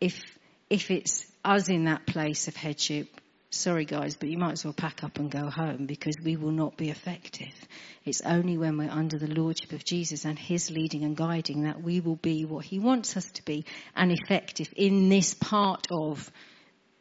if, 0.00 0.20
if 0.68 0.90
it's 0.90 1.26
us 1.44 1.68
in 1.68 1.84
that 1.84 2.06
place 2.06 2.48
of 2.48 2.56
headship, 2.56 3.08
sorry 3.50 3.84
guys, 3.84 4.16
but 4.16 4.28
you 4.28 4.36
might 4.36 4.52
as 4.52 4.64
well 4.64 4.74
pack 4.74 5.04
up 5.04 5.18
and 5.18 5.30
go 5.30 5.48
home 5.48 5.86
because 5.86 6.16
we 6.22 6.36
will 6.36 6.50
not 6.50 6.76
be 6.76 6.90
effective. 6.90 7.54
It's 8.04 8.20
only 8.22 8.58
when 8.58 8.76
we're 8.76 8.90
under 8.90 9.18
the 9.18 9.32
lordship 9.32 9.72
of 9.72 9.84
Jesus 9.84 10.24
and 10.24 10.38
his 10.38 10.70
leading 10.70 11.04
and 11.04 11.16
guiding 11.16 11.62
that 11.62 11.82
we 11.82 12.00
will 12.00 12.16
be 12.16 12.44
what 12.44 12.64
he 12.64 12.80
wants 12.80 13.16
us 13.16 13.30
to 13.32 13.44
be 13.44 13.64
and 13.94 14.10
effective 14.10 14.72
in 14.76 15.08
this 15.08 15.34
part 15.34 15.86
of 15.92 16.30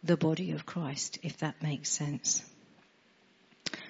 the 0.04 0.18
body 0.18 0.52
of 0.52 0.66
Christ, 0.66 1.20
if 1.24 1.38
that 1.38 1.62
makes 1.64 1.90
sense. 1.90 2.44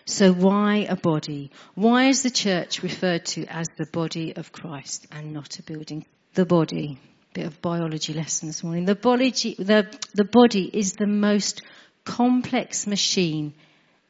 So 0.05 0.33
why 0.33 0.85
a 0.89 0.95
body? 0.95 1.51
Why 1.75 2.05
is 2.05 2.23
the 2.23 2.29
church 2.29 2.83
referred 2.83 3.25
to 3.27 3.45
as 3.45 3.67
the 3.77 3.87
body 3.91 4.35
of 4.35 4.51
Christ 4.51 5.07
and 5.11 5.33
not 5.33 5.59
a 5.59 5.63
building? 5.63 6.05
The 6.33 6.45
body. 6.45 6.99
Bit 7.33 7.47
of 7.47 7.61
biology 7.61 8.13
lesson 8.13 8.49
this 8.49 8.63
morning. 8.63 8.85
The 8.85 8.95
body, 8.95 9.31
the, 9.31 9.87
the 10.13 10.25
body 10.25 10.69
is 10.71 10.93
the 10.93 11.07
most 11.07 11.61
complex 12.03 12.85
machine 12.85 13.53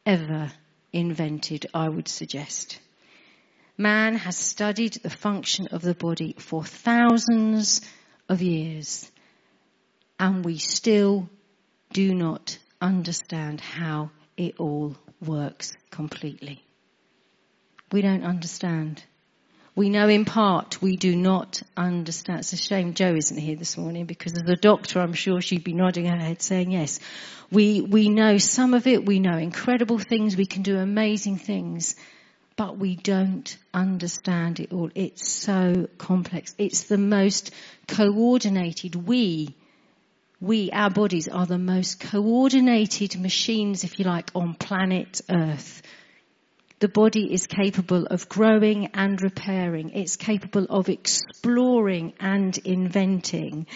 ever 0.05 0.51
invented, 0.91 1.67
I 1.73 1.87
would 1.87 2.07
suggest. 2.07 2.79
Man 3.77 4.15
has 4.15 4.35
studied 4.35 4.93
the 4.93 5.09
function 5.09 5.67
of 5.67 5.81
the 5.81 5.95
body 5.95 6.35
for 6.37 6.63
thousands 6.63 7.81
of 8.29 8.41
years 8.41 9.09
and 10.19 10.45
we 10.45 10.57
still 10.57 11.29
do 11.93 12.13
not 12.13 12.57
understand 12.81 13.61
how 13.61 14.09
it 14.35 14.55
all 14.59 14.95
works 15.25 15.73
completely. 15.91 16.63
We 17.91 18.01
don't 18.01 18.23
understand. 18.23 19.03
We 19.75 19.89
know 19.89 20.07
in 20.07 20.25
part, 20.25 20.81
we 20.81 20.97
do 20.97 21.15
not 21.15 21.61
understand. 21.77 22.39
It's 22.39 22.53
a 22.53 22.57
shame 22.57 22.93
Joe 22.93 23.15
isn't 23.15 23.37
here 23.37 23.55
this 23.55 23.77
morning 23.77 24.05
because 24.05 24.33
as 24.33 24.49
a 24.49 24.55
doctor, 24.55 24.99
I'm 24.99 25.13
sure 25.13 25.41
she'd 25.41 25.63
be 25.63 25.73
nodding 25.73 26.05
her 26.05 26.17
head 26.17 26.41
saying 26.41 26.71
yes. 26.71 26.99
We, 27.51 27.81
we 27.81 28.09
know 28.09 28.37
some 28.37 28.73
of 28.73 28.87
it, 28.87 29.05
we 29.05 29.19
know 29.19 29.37
incredible 29.37 29.99
things, 29.99 30.35
we 30.35 30.47
can 30.47 30.63
do 30.63 30.77
amazing 30.77 31.37
things, 31.37 31.95
but 32.55 32.77
we 32.77 32.95
don't 32.95 33.55
understand 33.73 34.59
it 34.59 34.73
all. 34.73 34.89
It's 34.95 35.27
so 35.27 35.87
complex. 35.97 36.53
It's 36.57 36.83
the 36.83 36.97
most 36.97 37.51
coordinated. 37.87 38.95
We 38.95 39.55
we, 40.43 40.69
our 40.71 40.89
bodies, 40.89 41.29
are 41.29 41.45
the 41.45 41.57
most 41.57 42.01
coordinated 42.01 43.17
machines, 43.17 43.85
if 43.85 43.97
you 43.97 44.03
like, 44.03 44.29
on 44.35 44.53
planet 44.55 45.21
Earth. 45.29 45.81
The 46.79 46.89
body 46.89 47.33
is 47.33 47.47
capable 47.47 48.07
of 48.07 48.27
growing 48.27 48.87
and 48.87 49.21
repairing. 49.21 49.91
It's 49.91 50.17
capable 50.17 50.65
of 50.69 50.89
exploring 50.89 52.11
and 52.19 52.57
inventing. 52.57 53.67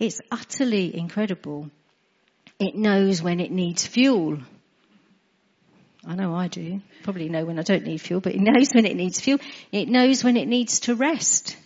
It's 0.00 0.20
utterly 0.28 0.96
incredible. 0.96 1.70
It 2.58 2.74
knows 2.74 3.22
when 3.22 3.38
it 3.38 3.52
needs 3.52 3.86
fuel. 3.86 4.38
I 6.04 6.16
know 6.16 6.34
I 6.34 6.48
do. 6.48 6.80
Probably 7.04 7.28
know 7.28 7.44
when 7.44 7.60
I 7.60 7.62
don't 7.62 7.84
need 7.84 8.00
fuel, 8.00 8.20
but 8.20 8.34
it 8.34 8.40
knows 8.40 8.70
when 8.74 8.86
it 8.86 8.96
needs 8.96 9.20
fuel. 9.20 9.38
It 9.70 9.88
knows 9.88 10.24
when 10.24 10.36
it 10.36 10.48
needs 10.48 10.80
to 10.80 10.96
rest. 10.96 11.56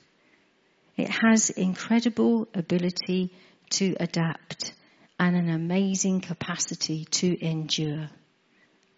It 0.99 1.09
has 1.09 1.49
incredible 1.49 2.49
ability 2.53 3.33
to 3.73 3.97
adapt 3.99 4.73
and 5.19 5.37
an 5.37 5.49
amazing 5.49 6.21
capacity 6.21 7.05
to 7.07 7.45
endure. 7.45 8.09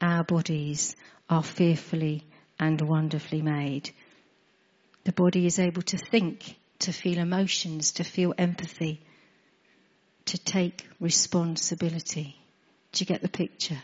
Our 0.01 0.25
bodies 0.25 0.97
are 1.29 1.43
fearfully 1.43 2.25
and 2.59 2.81
wonderfully 2.81 3.43
made. 3.43 3.91
The 5.05 5.13
body 5.13 5.47
is 5.47 5.59
able 5.59 5.83
to 5.83 5.99
think, 5.99 6.57
to 6.81 6.93
feel 6.93 7.19
emotions, 7.19 7.93
to 7.93 8.05
feel 8.05 8.35
empathy, 8.37 9.01
to 10.27 10.39
take 10.39 10.87
responsibility. 10.99 12.37
Do 12.93 13.03
you 13.03 13.07
get 13.07 13.23
the 13.23 13.29
picture? 13.29 13.81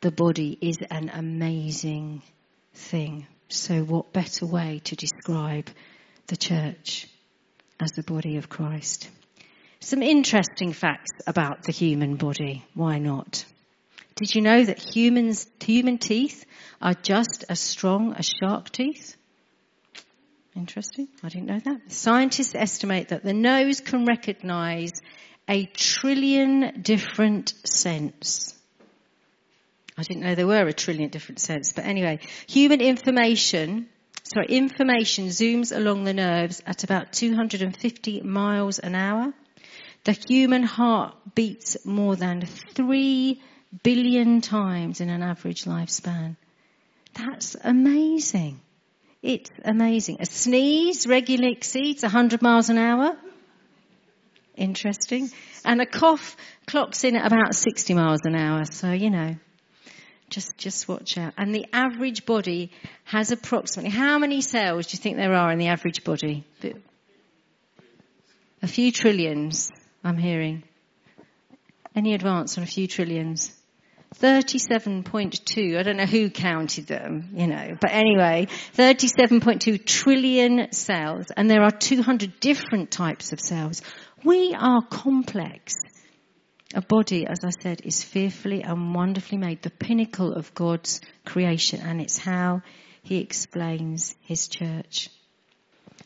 The 0.00 0.10
body 0.10 0.58
is 0.60 0.78
an 0.90 1.08
amazing 1.08 2.22
thing. 2.74 3.26
So 3.48 3.82
what 3.84 4.12
better 4.12 4.44
way 4.44 4.80
to 4.84 4.96
describe 4.96 5.68
the 6.26 6.36
church 6.36 7.08
as 7.80 7.92
the 7.92 8.02
body 8.02 8.36
of 8.36 8.48
Christ? 8.48 9.08
Some 9.80 10.02
interesting 10.02 10.72
facts 10.72 11.12
about 11.26 11.62
the 11.62 11.72
human 11.72 12.16
body. 12.16 12.64
Why 12.74 12.98
not? 12.98 13.44
Did 14.16 14.34
you 14.34 14.40
know 14.40 14.64
that 14.64 14.78
humans, 14.78 15.46
human 15.62 15.98
teeth 15.98 16.44
are 16.80 16.94
just 16.94 17.44
as 17.48 17.60
strong 17.60 18.14
as 18.14 18.26
shark 18.26 18.70
teeth? 18.70 19.16
Interesting. 20.56 21.08
I 21.22 21.28
didn't 21.28 21.46
know 21.46 21.60
that. 21.60 21.92
Scientists 21.92 22.54
estimate 22.54 23.08
that 23.08 23.22
the 23.22 23.34
nose 23.34 23.80
can 23.80 24.06
recognize 24.06 24.92
a 25.48 25.66
trillion 25.66 26.80
different 26.80 27.52
scents. 27.64 28.54
I 29.98 30.02
didn't 30.02 30.22
know 30.22 30.34
there 30.34 30.46
were 30.46 30.66
a 30.66 30.72
trillion 30.72 31.10
different 31.10 31.40
scents, 31.40 31.72
but 31.72 31.84
anyway, 31.84 32.20
human 32.48 32.80
information, 32.80 33.88
sorry, 34.24 34.46
information 34.48 35.26
zooms 35.26 35.76
along 35.76 36.04
the 36.04 36.14
nerves 36.14 36.62
at 36.66 36.84
about 36.84 37.12
250 37.12 38.22
miles 38.22 38.78
an 38.78 38.94
hour. 38.94 39.34
The 40.06 40.12
human 40.12 40.62
heart 40.62 41.16
beats 41.34 41.84
more 41.84 42.14
than 42.14 42.46
three 42.74 43.42
billion 43.82 44.40
times 44.40 45.00
in 45.00 45.10
an 45.10 45.20
average 45.20 45.64
lifespan. 45.64 46.36
That's 47.14 47.56
amazing. 47.62 48.60
It's 49.20 49.50
amazing. 49.64 50.18
A 50.20 50.26
sneeze 50.26 51.08
regularly 51.08 51.52
exceeds 51.52 52.04
100 52.04 52.40
miles 52.40 52.68
an 52.68 52.78
hour. 52.78 53.16
Interesting. 54.54 55.28
And 55.64 55.80
a 55.80 55.86
cough 55.86 56.36
clocks 56.68 57.02
in 57.02 57.16
at 57.16 57.26
about 57.26 57.56
60 57.56 57.94
miles 57.94 58.20
an 58.22 58.36
hour. 58.36 58.64
So, 58.64 58.92
you 58.92 59.10
know, 59.10 59.34
Just, 60.30 60.56
just 60.56 60.88
watch 60.88 61.18
out. 61.18 61.34
And 61.36 61.52
the 61.52 61.66
average 61.72 62.26
body 62.26 62.70
has 63.04 63.32
approximately, 63.32 63.90
how 63.90 64.18
many 64.18 64.40
cells 64.40 64.86
do 64.86 64.96
you 64.96 65.00
think 65.00 65.16
there 65.16 65.34
are 65.34 65.50
in 65.52 65.58
the 65.58 65.68
average 65.68 66.04
body? 66.04 66.44
A 68.62 68.68
few 68.68 68.90
trillions, 68.90 69.70
I'm 70.06 70.18
hearing. 70.18 70.62
Any 71.96 72.14
advance 72.14 72.56
on 72.56 72.62
a 72.62 72.66
few 72.66 72.86
trillions? 72.86 73.52
37.2, 74.14 75.76
I 75.76 75.82
don't 75.82 75.96
know 75.96 76.06
who 76.06 76.30
counted 76.30 76.86
them, 76.86 77.30
you 77.34 77.48
know, 77.48 77.76
but 77.80 77.90
anyway, 77.90 78.46
37.2 78.76 79.84
trillion 79.84 80.70
cells, 80.70 81.26
and 81.36 81.50
there 81.50 81.62
are 81.62 81.72
200 81.72 82.38
different 82.38 82.92
types 82.92 83.32
of 83.32 83.40
cells. 83.40 83.82
We 84.22 84.54
are 84.56 84.80
complex. 84.80 85.74
A 86.72 86.82
body, 86.82 87.26
as 87.26 87.40
I 87.42 87.50
said, 87.60 87.80
is 87.84 88.04
fearfully 88.04 88.62
and 88.62 88.94
wonderfully 88.94 89.38
made, 89.38 89.62
the 89.62 89.70
pinnacle 89.70 90.34
of 90.34 90.54
God's 90.54 91.00
creation, 91.24 91.80
and 91.80 92.00
it's 92.00 92.16
how 92.18 92.62
he 93.02 93.18
explains 93.18 94.14
his 94.20 94.46
church. 94.46 95.10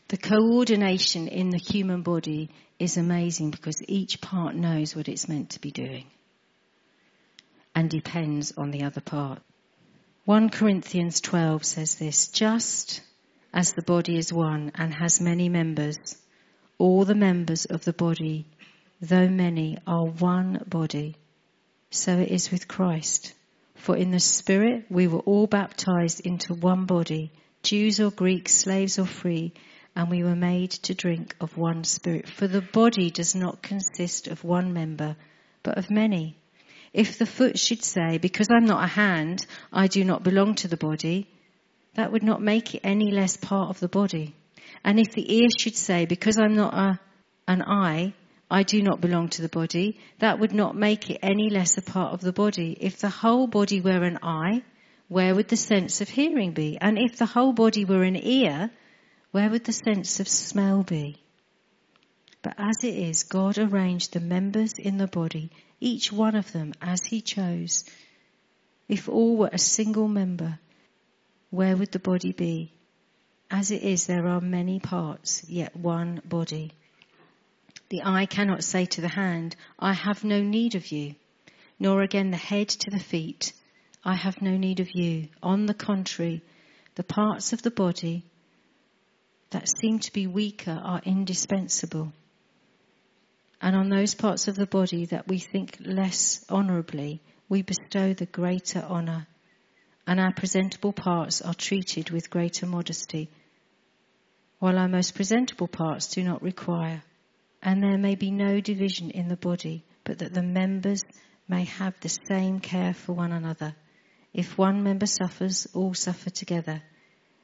The 0.07 0.17
coordination 0.17 1.27
in 1.27 1.51
the 1.51 1.59
human 1.59 2.01
body 2.01 2.49
is 2.81 2.97
amazing 2.97 3.51
because 3.51 3.81
each 3.87 4.19
part 4.21 4.55
knows 4.55 4.95
what 4.95 5.07
it's 5.07 5.29
meant 5.29 5.51
to 5.51 5.61
be 5.61 5.71
doing 5.71 6.07
and 7.75 7.89
depends 7.89 8.53
on 8.57 8.71
the 8.71 8.83
other 8.83 9.01
part. 9.01 9.39
1 10.25 10.49
Corinthians 10.49 11.21
12 11.21 11.63
says 11.63 11.95
this, 11.95 12.27
just 12.29 13.01
as 13.53 13.73
the 13.73 13.83
body 13.83 14.17
is 14.17 14.33
one 14.33 14.71
and 14.75 14.93
has 14.93 15.21
many 15.21 15.47
members, 15.47 15.97
all 16.79 17.05
the 17.05 17.15
members 17.15 17.65
of 17.65 17.85
the 17.85 17.93
body, 17.93 18.45
though 18.99 19.29
many, 19.29 19.77
are 19.85 20.05
one 20.05 20.63
body. 20.67 21.15
So 21.91 22.17
it 22.17 22.29
is 22.29 22.51
with 22.51 22.67
Christ. 22.67 23.33
For 23.75 23.95
in 23.95 24.09
the 24.09 24.19
Spirit 24.19 24.85
we 24.89 25.07
were 25.07 25.19
all 25.19 25.47
baptized 25.47 26.21
into 26.25 26.55
one 26.55 26.85
body, 26.85 27.31
Jews 27.61 27.99
or 27.99 28.09
Greeks, 28.09 28.53
slaves 28.53 28.97
or 28.97 29.05
free, 29.05 29.53
and 29.95 30.09
we 30.09 30.23
were 30.23 30.35
made 30.35 30.71
to 30.71 30.93
drink 30.93 31.35
of 31.41 31.57
one 31.57 31.83
Spirit. 31.83 32.27
For 32.29 32.47
the 32.47 32.61
body 32.61 33.09
does 33.09 33.35
not 33.35 33.61
consist 33.61 34.27
of 34.27 34.43
one 34.43 34.73
member, 34.73 35.15
but 35.63 35.77
of 35.77 35.91
many. 35.91 36.37
If 36.93 37.17
the 37.17 37.25
foot 37.25 37.57
should 37.57 37.83
say, 37.83 38.17
because 38.17 38.47
I'm 38.49 38.65
not 38.65 38.83
a 38.83 38.87
hand, 38.87 39.45
I 39.71 39.87
do 39.87 40.03
not 40.03 40.23
belong 40.23 40.55
to 40.55 40.67
the 40.67 40.77
body, 40.77 41.27
that 41.95 42.11
would 42.11 42.23
not 42.23 42.41
make 42.41 42.75
it 42.75 42.81
any 42.83 43.11
less 43.11 43.37
part 43.37 43.69
of 43.69 43.79
the 43.79 43.87
body. 43.87 44.33
And 44.83 44.99
if 44.99 45.11
the 45.13 45.35
ear 45.35 45.47
should 45.57 45.75
say, 45.75 46.05
because 46.05 46.37
I'm 46.37 46.55
not 46.55 46.73
a, 46.73 46.99
an 47.47 47.61
eye, 47.61 48.13
I 48.49 48.63
do 48.63 48.81
not 48.81 48.99
belong 48.99 49.29
to 49.29 49.41
the 49.41 49.49
body, 49.49 49.99
that 50.19 50.39
would 50.39 50.53
not 50.53 50.75
make 50.75 51.09
it 51.09 51.19
any 51.21 51.49
less 51.49 51.77
a 51.77 51.81
part 51.81 52.13
of 52.13 52.21
the 52.21 52.33
body. 52.33 52.77
If 52.79 52.97
the 52.99 53.09
whole 53.09 53.47
body 53.47 53.79
were 53.79 54.03
an 54.03 54.19
eye, 54.21 54.63
where 55.07 55.35
would 55.35 55.47
the 55.47 55.57
sense 55.57 56.01
of 56.01 56.09
hearing 56.09 56.51
be? 56.51 56.77
And 56.79 56.97
if 56.97 57.17
the 57.17 57.25
whole 57.25 57.53
body 57.53 57.85
were 57.85 58.03
an 58.03 58.17
ear, 58.17 58.69
where 59.31 59.49
would 59.49 59.63
the 59.63 59.73
sense 59.73 60.19
of 60.19 60.27
smell 60.27 60.83
be? 60.83 61.17
But 62.41 62.55
as 62.57 62.83
it 62.83 62.95
is, 62.95 63.23
God 63.23 63.57
arranged 63.57 64.13
the 64.13 64.19
members 64.19 64.73
in 64.73 64.97
the 64.97 65.07
body 65.07 65.51
each 65.79 66.11
one 66.11 66.35
of 66.35 66.51
them 66.51 66.73
as 66.81 67.03
he 67.03 67.21
chose. 67.21 67.83
If 68.87 69.09
all 69.09 69.35
were 69.35 69.49
a 69.51 69.57
single 69.57 70.07
member, 70.07 70.59
where 71.49 71.75
would 71.75 71.91
the 71.91 71.99
body 71.99 72.31
be? 72.31 72.73
As 73.49 73.71
it 73.71 73.81
is, 73.81 74.05
there 74.05 74.27
are 74.27 74.39
many 74.39 74.79
parts, 74.79 75.43
yet 75.49 75.75
one 75.75 76.21
body. 76.23 76.71
The 77.89 78.03
eye 78.03 78.27
cannot 78.27 78.63
say 78.63 78.85
to 78.85 79.01
the 79.01 79.09
hand, 79.09 79.55
I 79.77 79.93
have 79.93 80.23
no 80.23 80.41
need 80.41 80.75
of 80.75 80.91
you, 80.91 81.15
nor 81.79 82.01
again 82.01 82.31
the 82.31 82.37
head 82.37 82.69
to 82.69 82.91
the 82.91 82.99
feet, 82.99 83.53
I 84.03 84.15
have 84.15 84.41
no 84.41 84.55
need 84.55 84.79
of 84.79 84.95
you. 84.95 85.27
On 85.43 85.65
the 85.65 85.73
contrary, 85.73 86.43
the 86.95 87.03
parts 87.03 87.53
of 87.53 87.61
the 87.61 87.71
body 87.71 88.23
that 89.51 89.69
seem 89.79 89.99
to 89.99 90.11
be 90.11 90.27
weaker 90.27 90.79
are 90.83 91.01
indispensable 91.05 92.11
and 93.61 93.75
on 93.75 93.89
those 93.89 94.15
parts 94.15 94.47
of 94.47 94.55
the 94.55 94.65
body 94.65 95.05
that 95.05 95.27
we 95.27 95.37
think 95.37 95.77
less 95.79 96.43
honourably, 96.49 97.21
we 97.47 97.61
bestow 97.61 98.13
the 98.13 98.25
greater 98.25 98.79
honour, 98.79 99.27
and 100.07 100.19
our 100.19 100.33
presentable 100.33 100.91
parts 100.91 101.41
are 101.43 101.53
treated 101.53 102.09
with 102.09 102.31
greater 102.31 102.65
modesty, 102.65 103.29
while 104.57 104.79
our 104.79 104.87
most 104.87 105.13
presentable 105.13 105.67
parts 105.67 106.07
do 106.07 106.23
not 106.23 106.41
require. 106.41 107.03
And 107.61 107.83
there 107.83 107.99
may 107.99 108.15
be 108.15 108.31
no 108.31 108.59
division 108.59 109.11
in 109.11 109.27
the 109.27 109.37
body, 109.37 109.83
but 110.03 110.17
that 110.19 110.33
the 110.33 110.41
members 110.41 111.03
may 111.47 111.65
have 111.65 111.93
the 111.99 112.17
same 112.27 112.59
care 112.59 112.95
for 112.95 113.13
one 113.13 113.31
another. 113.31 113.75
If 114.33 114.57
one 114.57 114.81
member 114.81 115.05
suffers, 115.05 115.67
all 115.75 115.93
suffer 115.93 116.31
together. 116.31 116.81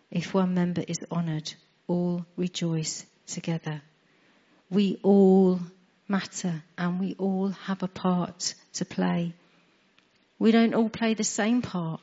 If 0.10 0.34
one 0.34 0.56
member 0.56 0.84
is 0.88 0.98
honoured, 1.12 1.54
all 1.88 2.26
rejoice 2.36 3.06
together. 3.26 3.82
We 4.70 5.00
all 5.04 5.60
matter 6.08 6.64
and 6.78 7.00
we 7.00 7.16
all 7.18 7.50
have 7.50 7.84
a 7.84 7.88
part 7.88 8.54
to 8.74 8.86
play. 8.86 9.34
We 10.40 10.52
don't 10.52 10.74
all 10.74 10.90
play 10.90 11.14
the 11.14 11.24
same 11.24 11.62
part. 11.62 12.02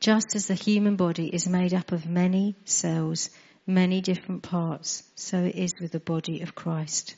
Just 0.00 0.34
as 0.34 0.46
the 0.46 0.54
human 0.54 0.96
body 0.96 1.28
is 1.28 1.48
made 1.48 1.74
up 1.74 1.92
of 1.92 2.06
many 2.06 2.56
cells, 2.64 3.30
many 3.66 4.00
different 4.00 4.42
parts, 4.42 5.02
so 5.14 5.44
it 5.44 5.54
is 5.54 5.72
with 5.80 5.92
the 5.92 6.00
body 6.00 6.42
of 6.42 6.54
Christ. 6.54 7.16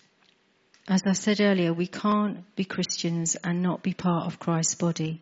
As 0.88 1.02
I 1.04 1.12
said 1.12 1.40
earlier, 1.40 1.72
we 1.72 1.88
can't 1.88 2.44
be 2.54 2.64
Christians 2.64 3.36
and 3.42 3.62
not 3.62 3.82
be 3.82 3.92
part 3.92 4.26
of 4.26 4.38
Christ's 4.38 4.76
body. 4.76 5.20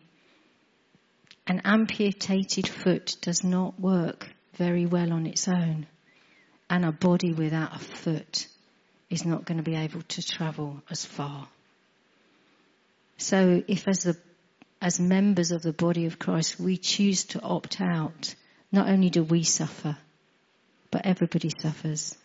An 1.47 1.61
amputated 1.63 2.67
foot 2.67 3.17
does 3.21 3.43
not 3.43 3.79
work 3.79 4.29
very 4.53 4.85
well 4.85 5.11
on 5.11 5.25
its 5.25 5.47
own, 5.47 5.87
and 6.69 6.85
a 6.85 6.91
body 6.91 7.33
without 7.33 7.75
a 7.75 7.79
foot 7.79 8.47
is 9.09 9.25
not 9.25 9.45
going 9.45 9.57
to 9.57 9.63
be 9.63 9.75
able 9.75 10.01
to 10.01 10.21
travel 10.21 10.81
as 10.89 11.05
far. 11.05 11.47
So 13.17 13.63
if 13.67 13.87
as 13.87 14.03
the 14.03 14.17
as 14.81 14.99
members 14.99 15.51
of 15.51 15.61
the 15.61 15.73
body 15.73 16.05
of 16.05 16.19
Christ 16.19 16.59
we 16.59 16.77
choose 16.77 17.23
to 17.25 17.41
opt 17.41 17.79
out, 17.81 18.35
not 18.71 18.89
only 18.89 19.09
do 19.09 19.23
we 19.23 19.43
suffer, 19.43 19.97
but 20.91 21.05
everybody 21.05 21.49
suffers. 21.59 22.15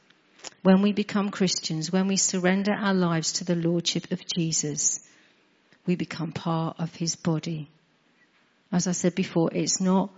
When 0.62 0.82
we 0.82 0.92
become 0.92 1.30
Christians, 1.30 1.92
when 1.92 2.06
we 2.08 2.16
surrender 2.16 2.72
our 2.72 2.94
lives 2.94 3.34
to 3.34 3.44
the 3.44 3.54
Lordship 3.54 4.10
of 4.10 4.20
Jesus, 4.36 5.00
we 5.86 5.96
become 5.96 6.32
part 6.32 6.78
of 6.78 6.94
His 6.94 7.16
body. 7.16 7.70
As 8.72 8.86
I 8.86 8.92
said 8.92 9.14
before, 9.14 9.50
it's 9.52 9.80
not 9.80 10.10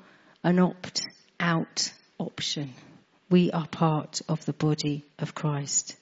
an 0.42 0.58
opt 0.58 1.02
out 1.38 1.92
option. 2.18 2.74
We 3.32 3.50
are 3.50 3.66
part 3.66 4.20
of 4.28 4.44
the 4.44 4.52
body 4.52 5.06
of 5.18 5.34
Christ. 5.34 5.96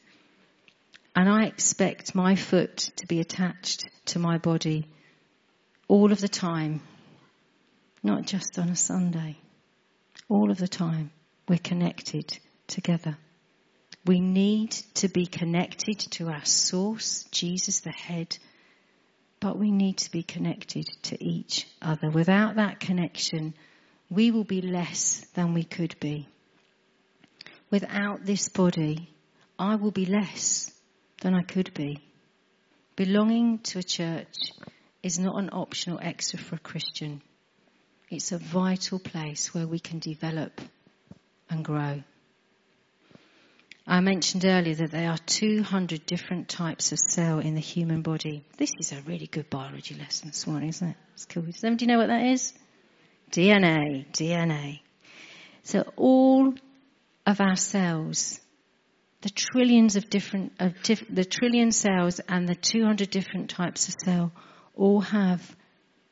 And 1.14 1.28
I 1.28 1.44
expect 1.44 2.12
my 2.12 2.34
foot 2.34 2.90
to 2.96 3.06
be 3.06 3.20
attached 3.20 3.88
to 4.06 4.18
my 4.18 4.38
body 4.38 4.88
all 5.86 6.10
of 6.10 6.20
the 6.20 6.26
time, 6.26 6.82
not 8.02 8.26
just 8.26 8.58
on 8.58 8.68
a 8.68 8.74
Sunday. 8.74 9.36
All 10.28 10.50
of 10.50 10.58
the 10.58 10.66
time, 10.66 11.12
we're 11.48 11.60
connected 11.60 12.36
together. 12.66 13.16
We 14.04 14.18
need 14.18 14.72
to 14.94 15.06
be 15.06 15.26
connected 15.26 16.00
to 16.14 16.30
our 16.30 16.44
source, 16.44 17.22
Jesus 17.30 17.78
the 17.78 17.92
head, 17.92 18.36
but 19.38 19.56
we 19.56 19.70
need 19.70 19.98
to 19.98 20.10
be 20.10 20.24
connected 20.24 20.88
to 21.04 21.24
each 21.24 21.68
other. 21.80 22.10
Without 22.10 22.56
that 22.56 22.80
connection, 22.80 23.54
we 24.10 24.32
will 24.32 24.42
be 24.42 24.62
less 24.62 25.24
than 25.34 25.54
we 25.54 25.62
could 25.62 25.94
be. 26.00 26.26
Without 27.70 28.24
this 28.24 28.48
body, 28.48 29.08
I 29.58 29.76
will 29.76 29.92
be 29.92 30.06
less 30.06 30.72
than 31.20 31.34
I 31.34 31.42
could 31.42 31.72
be. 31.74 31.98
Belonging 32.96 33.60
to 33.60 33.78
a 33.78 33.82
church 33.82 34.36
is 35.02 35.18
not 35.18 35.38
an 35.38 35.50
optional 35.52 35.98
extra 36.02 36.38
for 36.38 36.56
a 36.56 36.58
Christian. 36.58 37.22
It's 38.10 38.32
a 38.32 38.38
vital 38.38 38.98
place 38.98 39.54
where 39.54 39.66
we 39.66 39.78
can 39.78 40.00
develop 40.00 40.60
and 41.48 41.64
grow. 41.64 42.02
I 43.86 44.00
mentioned 44.00 44.44
earlier 44.44 44.74
that 44.74 44.90
there 44.90 45.10
are 45.10 45.18
200 45.18 46.06
different 46.06 46.48
types 46.48 46.92
of 46.92 46.98
cell 46.98 47.38
in 47.38 47.54
the 47.54 47.60
human 47.60 48.02
body. 48.02 48.44
This 48.56 48.72
is 48.78 48.92
a 48.92 49.00
really 49.02 49.26
good 49.26 49.48
biology 49.48 49.94
lesson 49.94 50.28
this 50.28 50.46
morning, 50.46 50.68
isn't 50.68 50.88
it? 50.88 50.96
It's 51.14 51.24
cool. 51.24 51.42
Does 51.42 51.64
anybody 51.64 51.86
know 51.86 51.98
what 51.98 52.08
that 52.08 52.26
is? 52.26 52.52
DNA, 53.30 54.06
DNA. 54.12 54.80
So 55.62 55.84
all 55.96 56.54
of 57.26 57.40
our 57.40 57.56
cells 57.56 58.40
the 59.22 59.30
trillions 59.30 59.96
of 59.96 60.08
different, 60.08 60.52
of 60.58 60.72
the 61.10 61.24
trillion 61.24 61.72
cells 61.72 62.20
and 62.20 62.48
the 62.48 62.54
200 62.54 63.10
different 63.10 63.50
types 63.50 63.88
of 63.88 63.94
cell 64.02 64.32
all 64.74 65.00
have 65.00 65.42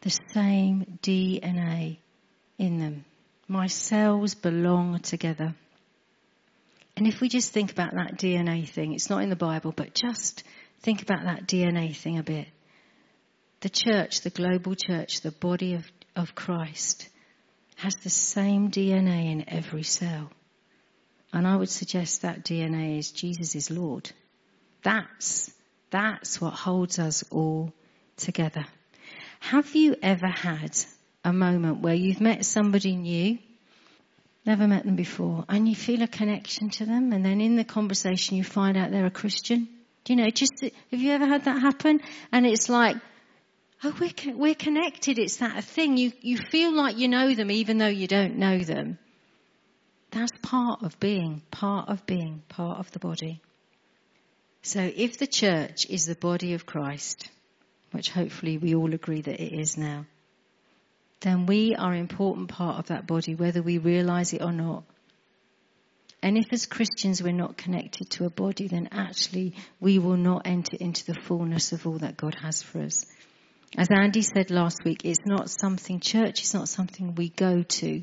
the 0.02 0.16
same 0.34 0.98
DNA 1.02 1.98
in 2.58 2.78
them. 2.78 3.04
My 3.46 3.66
cells 3.66 4.34
belong 4.34 5.00
together. 5.00 5.54
And 6.96 7.06
if 7.06 7.20
we 7.20 7.28
just 7.28 7.52
think 7.52 7.72
about 7.72 7.92
that 7.92 8.18
DNA 8.18 8.68
thing, 8.68 8.92
it's 8.92 9.08
not 9.08 9.22
in 9.22 9.30
the 9.30 9.36
Bible, 9.36 9.72
but 9.74 9.94
just 9.94 10.42
think 10.82 11.00
about 11.00 11.24
that 11.24 11.46
DNA 11.46 11.96
thing 11.96 12.18
a 12.18 12.22
bit. 12.22 12.48
The 13.60 13.70
church, 13.70 14.20
the 14.20 14.30
global 14.30 14.74
church, 14.74 15.22
the 15.22 15.30
body 15.30 15.74
of, 15.74 15.84
of 16.14 16.34
Christ 16.34 17.08
has 17.76 17.94
the 17.96 18.10
same 18.10 18.70
DNA 18.70 19.32
in 19.32 19.48
every 19.48 19.82
cell. 19.82 20.30
And 21.32 21.46
I 21.46 21.56
would 21.56 21.68
suggest 21.68 22.22
that 22.22 22.44
DNA 22.44 22.98
is 22.98 23.10
Jesus 23.10 23.54
is 23.54 23.70
Lord. 23.70 24.10
That's, 24.82 25.50
that's 25.90 26.40
what 26.40 26.54
holds 26.54 26.98
us 26.98 27.24
all 27.30 27.72
together. 28.16 28.66
Have 29.40 29.74
you 29.74 29.96
ever 30.02 30.26
had 30.26 30.76
a 31.24 31.32
moment 31.32 31.80
where 31.80 31.94
you've 31.94 32.20
met 32.20 32.44
somebody 32.44 32.96
new, 32.96 33.38
never 34.46 34.66
met 34.66 34.84
them 34.84 34.96
before, 34.96 35.44
and 35.48 35.68
you 35.68 35.74
feel 35.74 36.02
a 36.02 36.08
connection 36.08 36.70
to 36.70 36.86
them, 36.86 37.12
and 37.12 37.24
then 37.24 37.40
in 37.40 37.56
the 37.56 37.64
conversation 37.64 38.36
you 38.36 38.44
find 38.44 38.76
out 38.76 38.90
they're 38.90 39.06
a 39.06 39.10
Christian? 39.10 39.68
Do 40.04 40.14
you 40.14 40.22
know, 40.22 40.30
just, 40.30 40.54
have 40.62 41.00
you 41.00 41.12
ever 41.12 41.26
had 41.26 41.44
that 41.44 41.60
happen? 41.60 42.00
And 42.32 42.46
it's 42.46 42.68
like, 42.68 42.96
oh, 43.84 43.94
we're, 44.00 44.34
we're 44.34 44.54
connected. 44.54 45.18
It's 45.18 45.36
that 45.36 45.62
thing. 45.64 45.98
You, 45.98 46.12
you 46.20 46.38
feel 46.38 46.72
like 46.72 46.96
you 46.96 47.08
know 47.08 47.34
them 47.34 47.50
even 47.50 47.78
though 47.78 47.86
you 47.86 48.06
don't 48.06 48.36
know 48.38 48.58
them. 48.58 48.98
That's 50.10 50.32
part 50.42 50.82
of 50.82 50.98
being, 51.00 51.42
part 51.50 51.88
of 51.88 52.06
being, 52.06 52.42
part 52.48 52.78
of 52.78 52.90
the 52.92 52.98
body. 52.98 53.42
So 54.62 54.80
if 54.80 55.18
the 55.18 55.26
church 55.26 55.86
is 55.88 56.06
the 56.06 56.14
body 56.14 56.54
of 56.54 56.66
Christ, 56.66 57.30
which 57.92 58.10
hopefully 58.10 58.58
we 58.58 58.74
all 58.74 58.92
agree 58.94 59.20
that 59.20 59.40
it 59.40 59.52
is 59.52 59.76
now, 59.76 60.06
then 61.20 61.46
we 61.46 61.74
are 61.74 61.92
an 61.92 61.98
important 61.98 62.48
part 62.48 62.78
of 62.78 62.86
that 62.86 63.06
body, 63.06 63.34
whether 63.34 63.62
we 63.62 63.78
realize 63.78 64.32
it 64.32 64.42
or 64.42 64.52
not. 64.52 64.84
And 66.22 66.36
if 66.36 66.52
as 66.52 66.66
Christians 66.66 67.22
we're 67.22 67.32
not 67.32 67.56
connected 67.56 68.10
to 68.10 68.24
a 68.24 68.30
body, 68.30 68.68
then 68.68 68.88
actually 68.90 69.54
we 69.80 69.98
will 69.98 70.16
not 70.16 70.42
enter 70.46 70.76
into 70.78 71.04
the 71.04 71.14
fullness 71.14 71.72
of 71.72 71.86
all 71.86 71.98
that 71.98 72.16
God 72.16 72.36
has 72.42 72.62
for 72.62 72.80
us. 72.80 73.06
As 73.76 73.88
Andy 73.90 74.22
said 74.22 74.50
last 74.50 74.84
week, 74.84 75.04
it's 75.04 75.26
not 75.26 75.50
something, 75.50 76.00
church 76.00 76.42
is 76.42 76.54
not 76.54 76.68
something 76.68 77.14
we 77.14 77.28
go 77.28 77.62
to. 77.62 78.02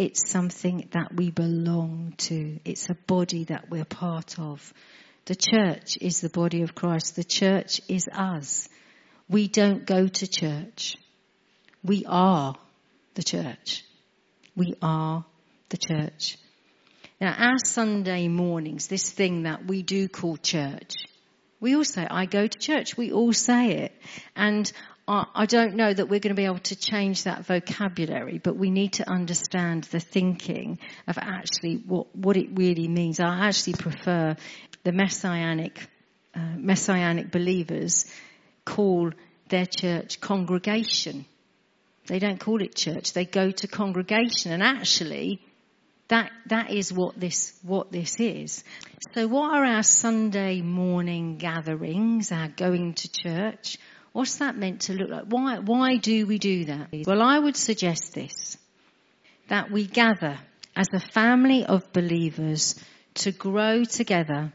It's 0.00 0.30
something 0.30 0.88
that 0.92 1.14
we 1.14 1.30
belong 1.30 2.14
to. 2.16 2.58
It's 2.64 2.88
a 2.88 2.94
body 3.06 3.44
that 3.44 3.68
we're 3.68 3.84
part 3.84 4.38
of. 4.38 4.72
The 5.26 5.34
church 5.34 5.98
is 6.00 6.22
the 6.22 6.30
body 6.30 6.62
of 6.62 6.74
Christ. 6.74 7.16
The 7.16 7.22
church 7.22 7.82
is 7.86 8.08
us. 8.10 8.66
We 9.28 9.46
don't 9.46 9.84
go 9.84 10.08
to 10.08 10.26
church. 10.26 10.96
We 11.84 12.06
are 12.08 12.54
the 13.12 13.22
church. 13.22 13.84
We 14.56 14.74
are 14.80 15.26
the 15.68 15.76
church. 15.76 16.38
Now, 17.20 17.34
our 17.36 17.58
Sunday 17.58 18.28
mornings, 18.28 18.88
this 18.88 19.10
thing 19.10 19.42
that 19.42 19.66
we 19.66 19.82
do 19.82 20.08
call 20.08 20.38
church, 20.38 20.94
we 21.60 21.76
all 21.76 21.84
say, 21.84 22.06
I 22.10 22.24
go 22.24 22.46
to 22.46 22.58
church. 22.58 22.96
We 22.96 23.12
all 23.12 23.34
say 23.34 23.72
it. 23.72 23.92
And 24.34 24.72
I 25.12 25.46
don't 25.46 25.74
know 25.74 25.92
that 25.92 26.08
we're 26.08 26.20
going 26.20 26.36
to 26.36 26.40
be 26.40 26.44
able 26.44 26.60
to 26.60 26.76
change 26.76 27.24
that 27.24 27.44
vocabulary, 27.44 28.38
but 28.38 28.56
we 28.56 28.70
need 28.70 28.92
to 28.94 29.10
understand 29.10 29.84
the 29.84 29.98
thinking 29.98 30.78
of 31.08 31.18
actually 31.18 31.82
what, 31.84 32.14
what 32.14 32.36
it 32.36 32.50
really 32.52 32.86
means. 32.86 33.18
I 33.18 33.48
actually 33.48 33.72
prefer 33.72 34.36
the 34.84 34.92
messianic, 34.92 35.80
uh, 36.32 36.54
messianic 36.56 37.32
believers 37.32 38.06
call 38.64 39.10
their 39.48 39.66
church 39.66 40.20
congregation. 40.20 41.24
They 42.06 42.20
don't 42.20 42.38
call 42.38 42.62
it 42.62 42.76
church. 42.76 43.12
They 43.12 43.24
go 43.24 43.50
to 43.50 43.66
congregation 43.66 44.52
and 44.52 44.62
actually 44.62 45.40
that, 46.06 46.30
that 46.46 46.70
is 46.70 46.92
what 46.92 47.18
this, 47.18 47.58
what 47.62 47.90
this 47.90 48.20
is. 48.20 48.62
So 49.14 49.26
what 49.26 49.54
are 49.54 49.64
our 49.64 49.82
Sunday 49.82 50.60
morning 50.60 51.38
gatherings, 51.38 52.30
our 52.30 52.48
going 52.48 52.94
to 52.94 53.10
church? 53.10 53.76
What's 54.12 54.36
that 54.36 54.56
meant 54.56 54.82
to 54.82 54.94
look 54.94 55.08
like? 55.08 55.24
Why, 55.28 55.58
why 55.58 55.96
do 55.96 56.26
we 56.26 56.38
do 56.38 56.64
that? 56.66 56.88
Well, 57.06 57.22
I 57.22 57.38
would 57.38 57.56
suggest 57.56 58.14
this, 58.14 58.58
that 59.48 59.70
we 59.70 59.86
gather 59.86 60.38
as 60.74 60.88
a 60.92 61.00
family 61.00 61.64
of 61.64 61.92
believers 61.92 62.82
to 63.14 63.32
grow 63.32 63.84
together 63.84 64.52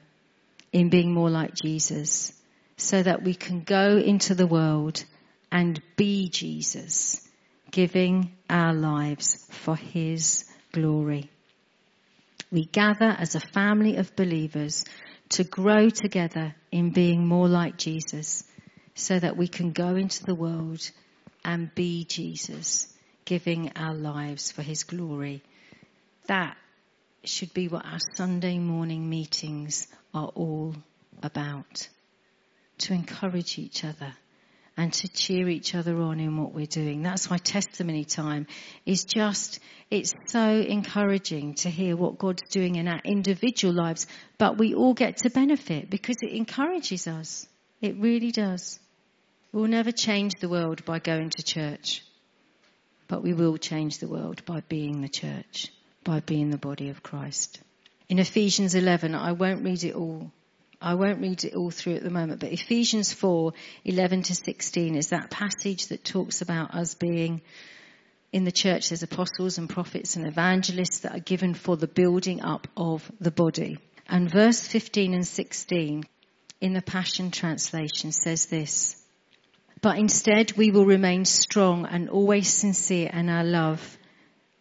in 0.73 0.89
being 0.89 1.13
more 1.13 1.29
like 1.29 1.53
Jesus 1.53 2.33
so 2.77 3.01
that 3.01 3.23
we 3.23 3.33
can 3.33 3.61
go 3.61 3.97
into 3.97 4.35
the 4.35 4.47
world 4.47 5.03
and 5.51 5.81
be 5.95 6.29
Jesus, 6.29 7.25
giving 7.71 8.33
our 8.49 8.73
lives 8.73 9.47
for 9.51 9.75
his 9.75 10.43
glory. 10.73 11.29
We 12.51 12.65
gather 12.65 13.15
as 13.17 13.35
a 13.35 13.39
family 13.39 13.95
of 13.95 14.15
believers 14.17 14.83
to 15.29 15.45
grow 15.45 15.89
together 15.89 16.55
in 16.71 16.91
being 16.91 17.25
more 17.25 17.47
like 17.47 17.77
Jesus 17.77 18.43
so 18.95 19.19
that 19.19 19.37
we 19.37 19.47
can 19.47 19.71
go 19.71 19.95
into 19.95 20.23
the 20.23 20.35
world 20.35 20.89
and 21.43 21.73
be 21.75 22.05
Jesus, 22.05 22.91
giving 23.25 23.73
our 23.75 23.93
lives 23.93 24.51
for 24.51 24.61
his 24.61 24.83
glory. 24.83 25.43
That 26.27 26.57
should 27.23 27.53
be 27.53 27.67
what 27.67 27.85
our 27.85 27.99
Sunday 28.15 28.57
morning 28.57 29.09
meetings 29.09 29.87
are 30.13 30.31
all 30.33 30.75
about. 31.21 31.87
To 32.79 32.93
encourage 32.93 33.57
each 33.57 33.83
other 33.83 34.13
and 34.77 34.91
to 34.91 35.07
cheer 35.07 35.47
each 35.47 35.75
other 35.75 35.95
on 36.01 36.19
in 36.19 36.37
what 36.37 36.53
we're 36.53 36.65
doing. 36.65 37.01
That's 37.01 37.29
why 37.29 37.37
testimony 37.37 38.03
time 38.03 38.47
is 38.85 39.05
just, 39.05 39.59
it's 39.89 40.13
so 40.27 40.49
encouraging 40.59 41.55
to 41.55 41.69
hear 41.69 41.95
what 41.95 42.17
God's 42.17 42.43
doing 42.49 42.75
in 42.75 42.87
our 42.87 42.99
individual 43.05 43.73
lives, 43.73 44.07
but 44.37 44.57
we 44.57 44.73
all 44.73 44.93
get 44.93 45.17
to 45.17 45.29
benefit 45.29 45.89
because 45.89 46.17
it 46.21 46.33
encourages 46.33 47.07
us. 47.07 47.47
It 47.81 47.97
really 47.97 48.31
does. 48.31 48.79
We'll 49.55 49.67
never 49.67 49.93
change 49.93 50.33
the 50.41 50.49
world 50.49 50.83
by 50.83 50.99
going 50.99 51.29
to 51.29 51.41
church, 51.41 52.03
but 53.07 53.23
we 53.23 53.31
will 53.31 53.55
change 53.55 53.99
the 53.99 54.07
world 54.09 54.43
by 54.43 54.59
being 54.67 54.99
the 54.99 55.07
church, 55.07 55.71
by 56.03 56.19
being 56.19 56.49
the 56.49 56.57
body 56.57 56.89
of 56.89 57.01
Christ. 57.01 57.61
In 58.09 58.19
Ephesians 58.19 58.75
11, 58.75 59.15
I 59.15 59.31
won't 59.31 59.63
read 59.63 59.85
it 59.85 59.95
all. 59.95 60.29
I 60.81 60.95
won't 60.95 61.21
read 61.21 61.45
it 61.45 61.55
all 61.55 61.71
through 61.71 61.95
at 61.95 62.03
the 62.03 62.09
moment, 62.09 62.41
but 62.41 62.51
Ephesians 62.51 63.13
4, 63.13 63.53
11 63.85 64.23
to 64.23 64.35
16 64.35 64.97
is 64.97 65.11
that 65.11 65.31
passage 65.31 65.87
that 65.87 66.03
talks 66.03 66.41
about 66.41 66.75
us 66.75 66.95
being 66.95 67.41
in 68.33 68.43
the 68.43 68.51
church. 68.51 68.89
There's 68.89 69.03
apostles 69.03 69.57
and 69.57 69.69
prophets 69.69 70.17
and 70.17 70.27
evangelists 70.27 70.99
that 71.03 71.15
are 71.15 71.19
given 71.19 71.53
for 71.53 71.77
the 71.77 71.87
building 71.87 72.41
up 72.41 72.67
of 72.75 73.09
the 73.21 73.31
body. 73.31 73.77
And 74.09 74.29
verse 74.29 74.67
15 74.67 75.13
and 75.13 75.25
16 75.25 76.03
in 76.59 76.73
the 76.73 76.81
Passion 76.81 77.31
Translation 77.31 78.11
says 78.11 78.47
this. 78.47 79.01
But 79.85 79.99
instead, 79.99 80.53
we 80.53 80.71
will 80.71 80.87
remain 80.87 81.25
strong 81.25 81.85
and 81.85 82.09
always 82.09 82.51
sincere 82.51 83.07
in 83.13 83.29
our 83.29 83.43
love 83.43 83.99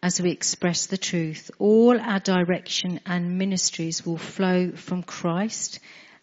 as 0.03 0.21
we 0.21 0.29
express 0.29 0.85
the 0.85 0.99
truth. 0.99 1.49
All 1.57 1.99
our 1.99 2.19
direction 2.19 2.99
and 3.07 3.39
ministries 3.39 4.05
will 4.05 4.19
flow 4.19 4.73
from 4.73 5.01
Christ 5.01 5.79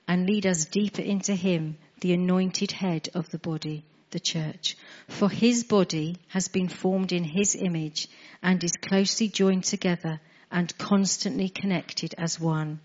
and 0.07 0.25
lead 0.25 0.47
us 0.47 0.67
deeper 0.67 1.03
into 1.03 1.35
Him, 1.35 1.79
the 2.01 2.13
anointed 2.13 2.71
head 2.71 3.09
of 3.13 3.29
the 3.31 3.39
body, 3.41 3.83
the 4.13 4.21
church. 4.21 4.77
For 5.09 5.29
His 5.29 5.65
body 5.65 6.19
has 6.29 6.47
been 6.47 6.69
formed 6.69 7.11
in 7.11 7.25
His 7.25 7.57
image 7.57 8.07
and 8.41 8.63
is 8.63 8.77
closely 8.81 9.27
joined 9.27 9.65
together 9.65 10.21
and 10.53 10.79
constantly 10.79 11.49
connected 11.49 12.15
as 12.19 12.39
one 12.39 12.79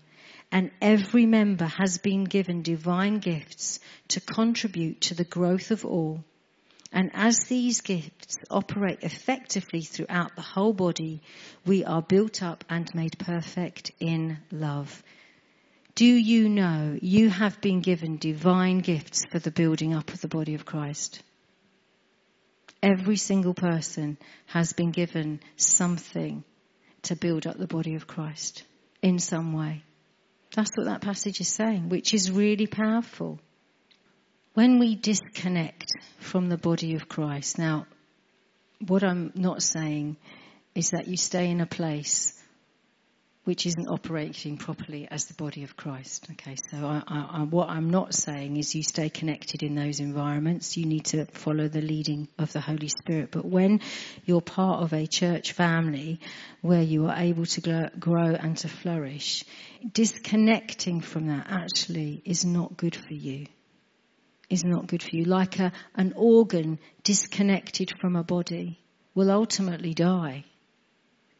and 0.50 0.70
every 0.80 1.26
member 1.26 1.66
has 1.66 1.98
been 1.98 2.24
given 2.24 2.62
divine 2.62 3.18
gifts 3.18 3.80
to 4.08 4.20
contribute 4.20 5.00
to 5.02 5.14
the 5.14 5.24
growth 5.24 5.70
of 5.70 5.84
all. 5.84 6.24
And 6.90 7.10
as 7.12 7.38
these 7.48 7.82
gifts 7.82 8.36
operate 8.50 9.00
effectively 9.02 9.82
throughout 9.82 10.34
the 10.34 10.42
whole 10.42 10.72
body, 10.72 11.20
we 11.66 11.84
are 11.84 12.00
built 12.00 12.42
up 12.42 12.64
and 12.70 12.94
made 12.94 13.18
perfect 13.18 13.92
in 14.00 14.38
love. 14.50 15.02
Do 15.94 16.06
you 16.06 16.48
know 16.48 16.96
you 17.02 17.28
have 17.28 17.60
been 17.60 17.80
given 17.80 18.16
divine 18.16 18.78
gifts 18.78 19.26
for 19.26 19.38
the 19.38 19.50
building 19.50 19.94
up 19.94 20.14
of 20.14 20.20
the 20.22 20.28
body 20.28 20.54
of 20.54 20.64
Christ? 20.64 21.22
Every 22.82 23.16
single 23.16 23.54
person 23.54 24.16
has 24.46 24.72
been 24.72 24.92
given 24.92 25.40
something 25.56 26.44
to 27.02 27.16
build 27.16 27.46
up 27.46 27.58
the 27.58 27.66
body 27.66 27.96
of 27.96 28.06
Christ 28.06 28.62
in 29.02 29.18
some 29.18 29.52
way. 29.52 29.82
That's 30.54 30.76
what 30.76 30.86
that 30.86 31.00
passage 31.00 31.40
is 31.40 31.48
saying, 31.48 31.88
which 31.88 32.14
is 32.14 32.30
really 32.30 32.66
powerful. 32.66 33.38
When 34.54 34.78
we 34.78 34.96
disconnect 34.96 35.92
from 36.18 36.48
the 36.48 36.56
body 36.56 36.94
of 36.94 37.08
Christ, 37.08 37.58
now, 37.58 37.86
what 38.86 39.04
I'm 39.04 39.32
not 39.34 39.62
saying 39.62 40.16
is 40.74 40.90
that 40.90 41.08
you 41.08 41.16
stay 41.16 41.50
in 41.50 41.60
a 41.60 41.66
place 41.66 42.34
which 43.48 43.64
isn't 43.64 43.88
operating 43.88 44.58
properly 44.58 45.08
as 45.10 45.24
the 45.24 45.32
body 45.32 45.64
of 45.64 45.74
Christ. 45.74 46.26
Okay, 46.32 46.54
so 46.70 46.84
I, 46.84 47.02
I, 47.08 47.42
what 47.44 47.70
I'm 47.70 47.88
not 47.88 48.12
saying 48.12 48.58
is 48.58 48.74
you 48.74 48.82
stay 48.82 49.08
connected 49.08 49.62
in 49.62 49.74
those 49.74 50.00
environments. 50.00 50.76
You 50.76 50.84
need 50.84 51.06
to 51.06 51.24
follow 51.24 51.66
the 51.66 51.80
leading 51.80 52.28
of 52.38 52.52
the 52.52 52.60
Holy 52.60 52.88
Spirit. 52.88 53.30
But 53.30 53.46
when 53.46 53.80
you're 54.26 54.42
part 54.42 54.82
of 54.82 54.92
a 54.92 55.06
church 55.06 55.52
family 55.52 56.20
where 56.60 56.82
you 56.82 57.06
are 57.06 57.16
able 57.16 57.46
to 57.46 57.90
grow 57.98 58.34
and 58.34 58.54
to 58.58 58.68
flourish, 58.68 59.44
disconnecting 59.94 61.00
from 61.00 61.28
that 61.28 61.46
actually 61.48 62.20
is 62.26 62.44
not 62.44 62.76
good 62.76 62.96
for 62.96 63.14
you. 63.14 63.46
Is 64.50 64.62
not 64.62 64.88
good 64.88 65.02
for 65.02 65.16
you. 65.16 65.24
Like 65.24 65.58
a, 65.58 65.72
an 65.94 66.12
organ 66.16 66.78
disconnected 67.02 67.94
from 67.98 68.14
a 68.14 68.22
body 68.22 68.78
will 69.14 69.30
ultimately 69.30 69.94
die 69.94 70.44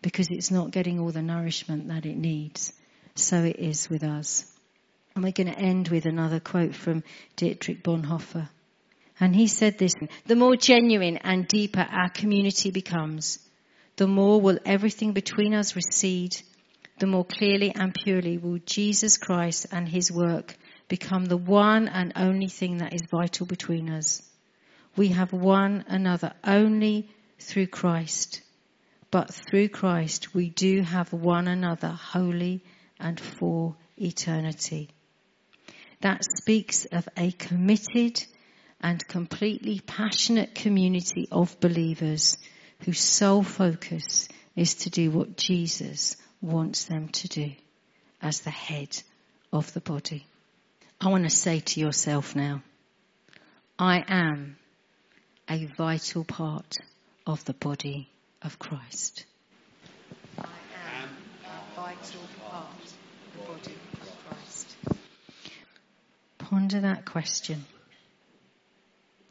because 0.03 0.29
it's 0.31 0.51
not 0.51 0.71
getting 0.71 0.99
all 0.99 1.11
the 1.11 1.23
nourishment 1.23 1.89
that 1.89 2.07
it 2.07 2.17
needs. 2.17 2.73
So 3.15 3.43
it 3.43 3.57
is 3.57 3.91
with 3.91 4.05
us. 4.05 4.47
And 5.15 5.25
we're 5.25 5.33
going 5.33 5.53
to 5.53 5.59
end 5.59 5.89
with 5.89 6.07
another 6.07 6.39
quote 6.39 6.75
from 6.75 7.03
Dietrich 7.37 7.83
Bonhoeffer. 7.83 8.49
And 9.19 9.35
he 9.35 9.49
said 9.49 9.79
this, 9.79 9.95
the 10.27 10.37
more 10.37 10.55
genuine 10.55 11.17
and 11.17 11.49
deeper 11.49 11.81
our 11.91 12.09
community 12.09 12.71
becomes, 12.71 13.41
the 13.97 14.07
more 14.07 14.41
will 14.41 14.61
everything 14.65 15.13
between 15.13 15.55
us 15.55 15.75
recede, 15.75 16.37
the 17.01 17.07
more 17.07 17.25
clearly 17.25 17.73
and 17.75 17.93
purely 17.93 18.39
will 18.39 18.59
Jesus 18.65 19.19
Christ 19.19 19.67
and 19.73 19.89
his 19.89 20.13
work 20.13 20.57
become 20.87 21.25
the 21.25 21.37
one 21.37 21.89
and 21.89 22.13
only 22.15 22.49
thing 22.49 22.79
that 22.79 22.95
is 22.95 23.03
vital 23.11 23.47
between 23.47 23.91
us. 23.91 24.23
We 24.97 25.09
have 25.09 25.33
one 25.33 25.85
another 25.89 26.33
only 26.45 27.11
through 27.41 27.69
Christ, 27.69 28.43
but 29.11 29.33
through 29.33 29.69
Christ 29.69 30.35
we 30.35 30.51
do 30.51 30.83
have 30.83 31.13
one 31.13 31.49
another 31.49 31.89
wholly 31.89 32.63
and 33.01 33.19
for 33.19 33.77
eternity. 33.97 34.91
That 36.01 36.23
speaks 36.25 36.85
of 36.87 37.09
a 37.17 37.33
committed 37.33 38.25
and 38.81 39.07
completely 39.07 39.81
passionate 39.81 40.55
community 40.55 41.29
of 41.33 41.59
believers 41.61 42.37
whose 42.85 43.01
sole 43.01 43.43
focus 43.43 44.29
is 44.55 44.75
to 44.75 44.91
do 44.91 45.11
what 45.11 45.37
Jesus 45.37 46.17
wants 46.41 46.85
them 46.85 47.09
to 47.09 47.29
do 47.29 47.53
as 48.23 48.41
the 48.41 48.51
head 48.51 48.97
of 49.53 49.73
the 49.73 49.81
body. 49.81 50.27
I 51.01 51.09
want 51.09 51.25
to 51.25 51.31
say 51.31 51.61
to 51.61 51.81
yourself 51.81 52.37
now, 52.37 52.63
I 53.79 54.05
am 54.07 54.57
a 55.49 55.67
vital 55.67 56.25
part 56.25 56.77
of 57.27 57.45
the 57.45 57.55
body 57.55 58.11
of 58.43 58.59
Christ. 58.59 59.25
I 60.39 60.43
am 60.43 61.09
a 61.45 61.81
vital 61.81 62.21
part 62.49 62.67
of 62.75 62.93
the 63.33 63.53
body 63.53 63.77
of 64.01 64.27
Christ. 64.27 64.77
Ponder 66.39 66.81
that 66.81 67.05
question, 67.05 67.65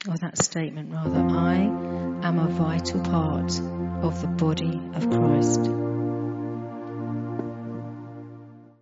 or 0.07 0.17
that 0.17 0.37
statement 0.37 0.93
rather. 0.93 1.19
I 1.19 1.55
am 1.55 2.39
a 2.39 2.47
vital 2.47 3.01
part 3.01 3.59
of 4.03 4.21
the 4.21 4.27
body 4.27 4.81
of 4.93 5.09
Christ. 5.09 5.96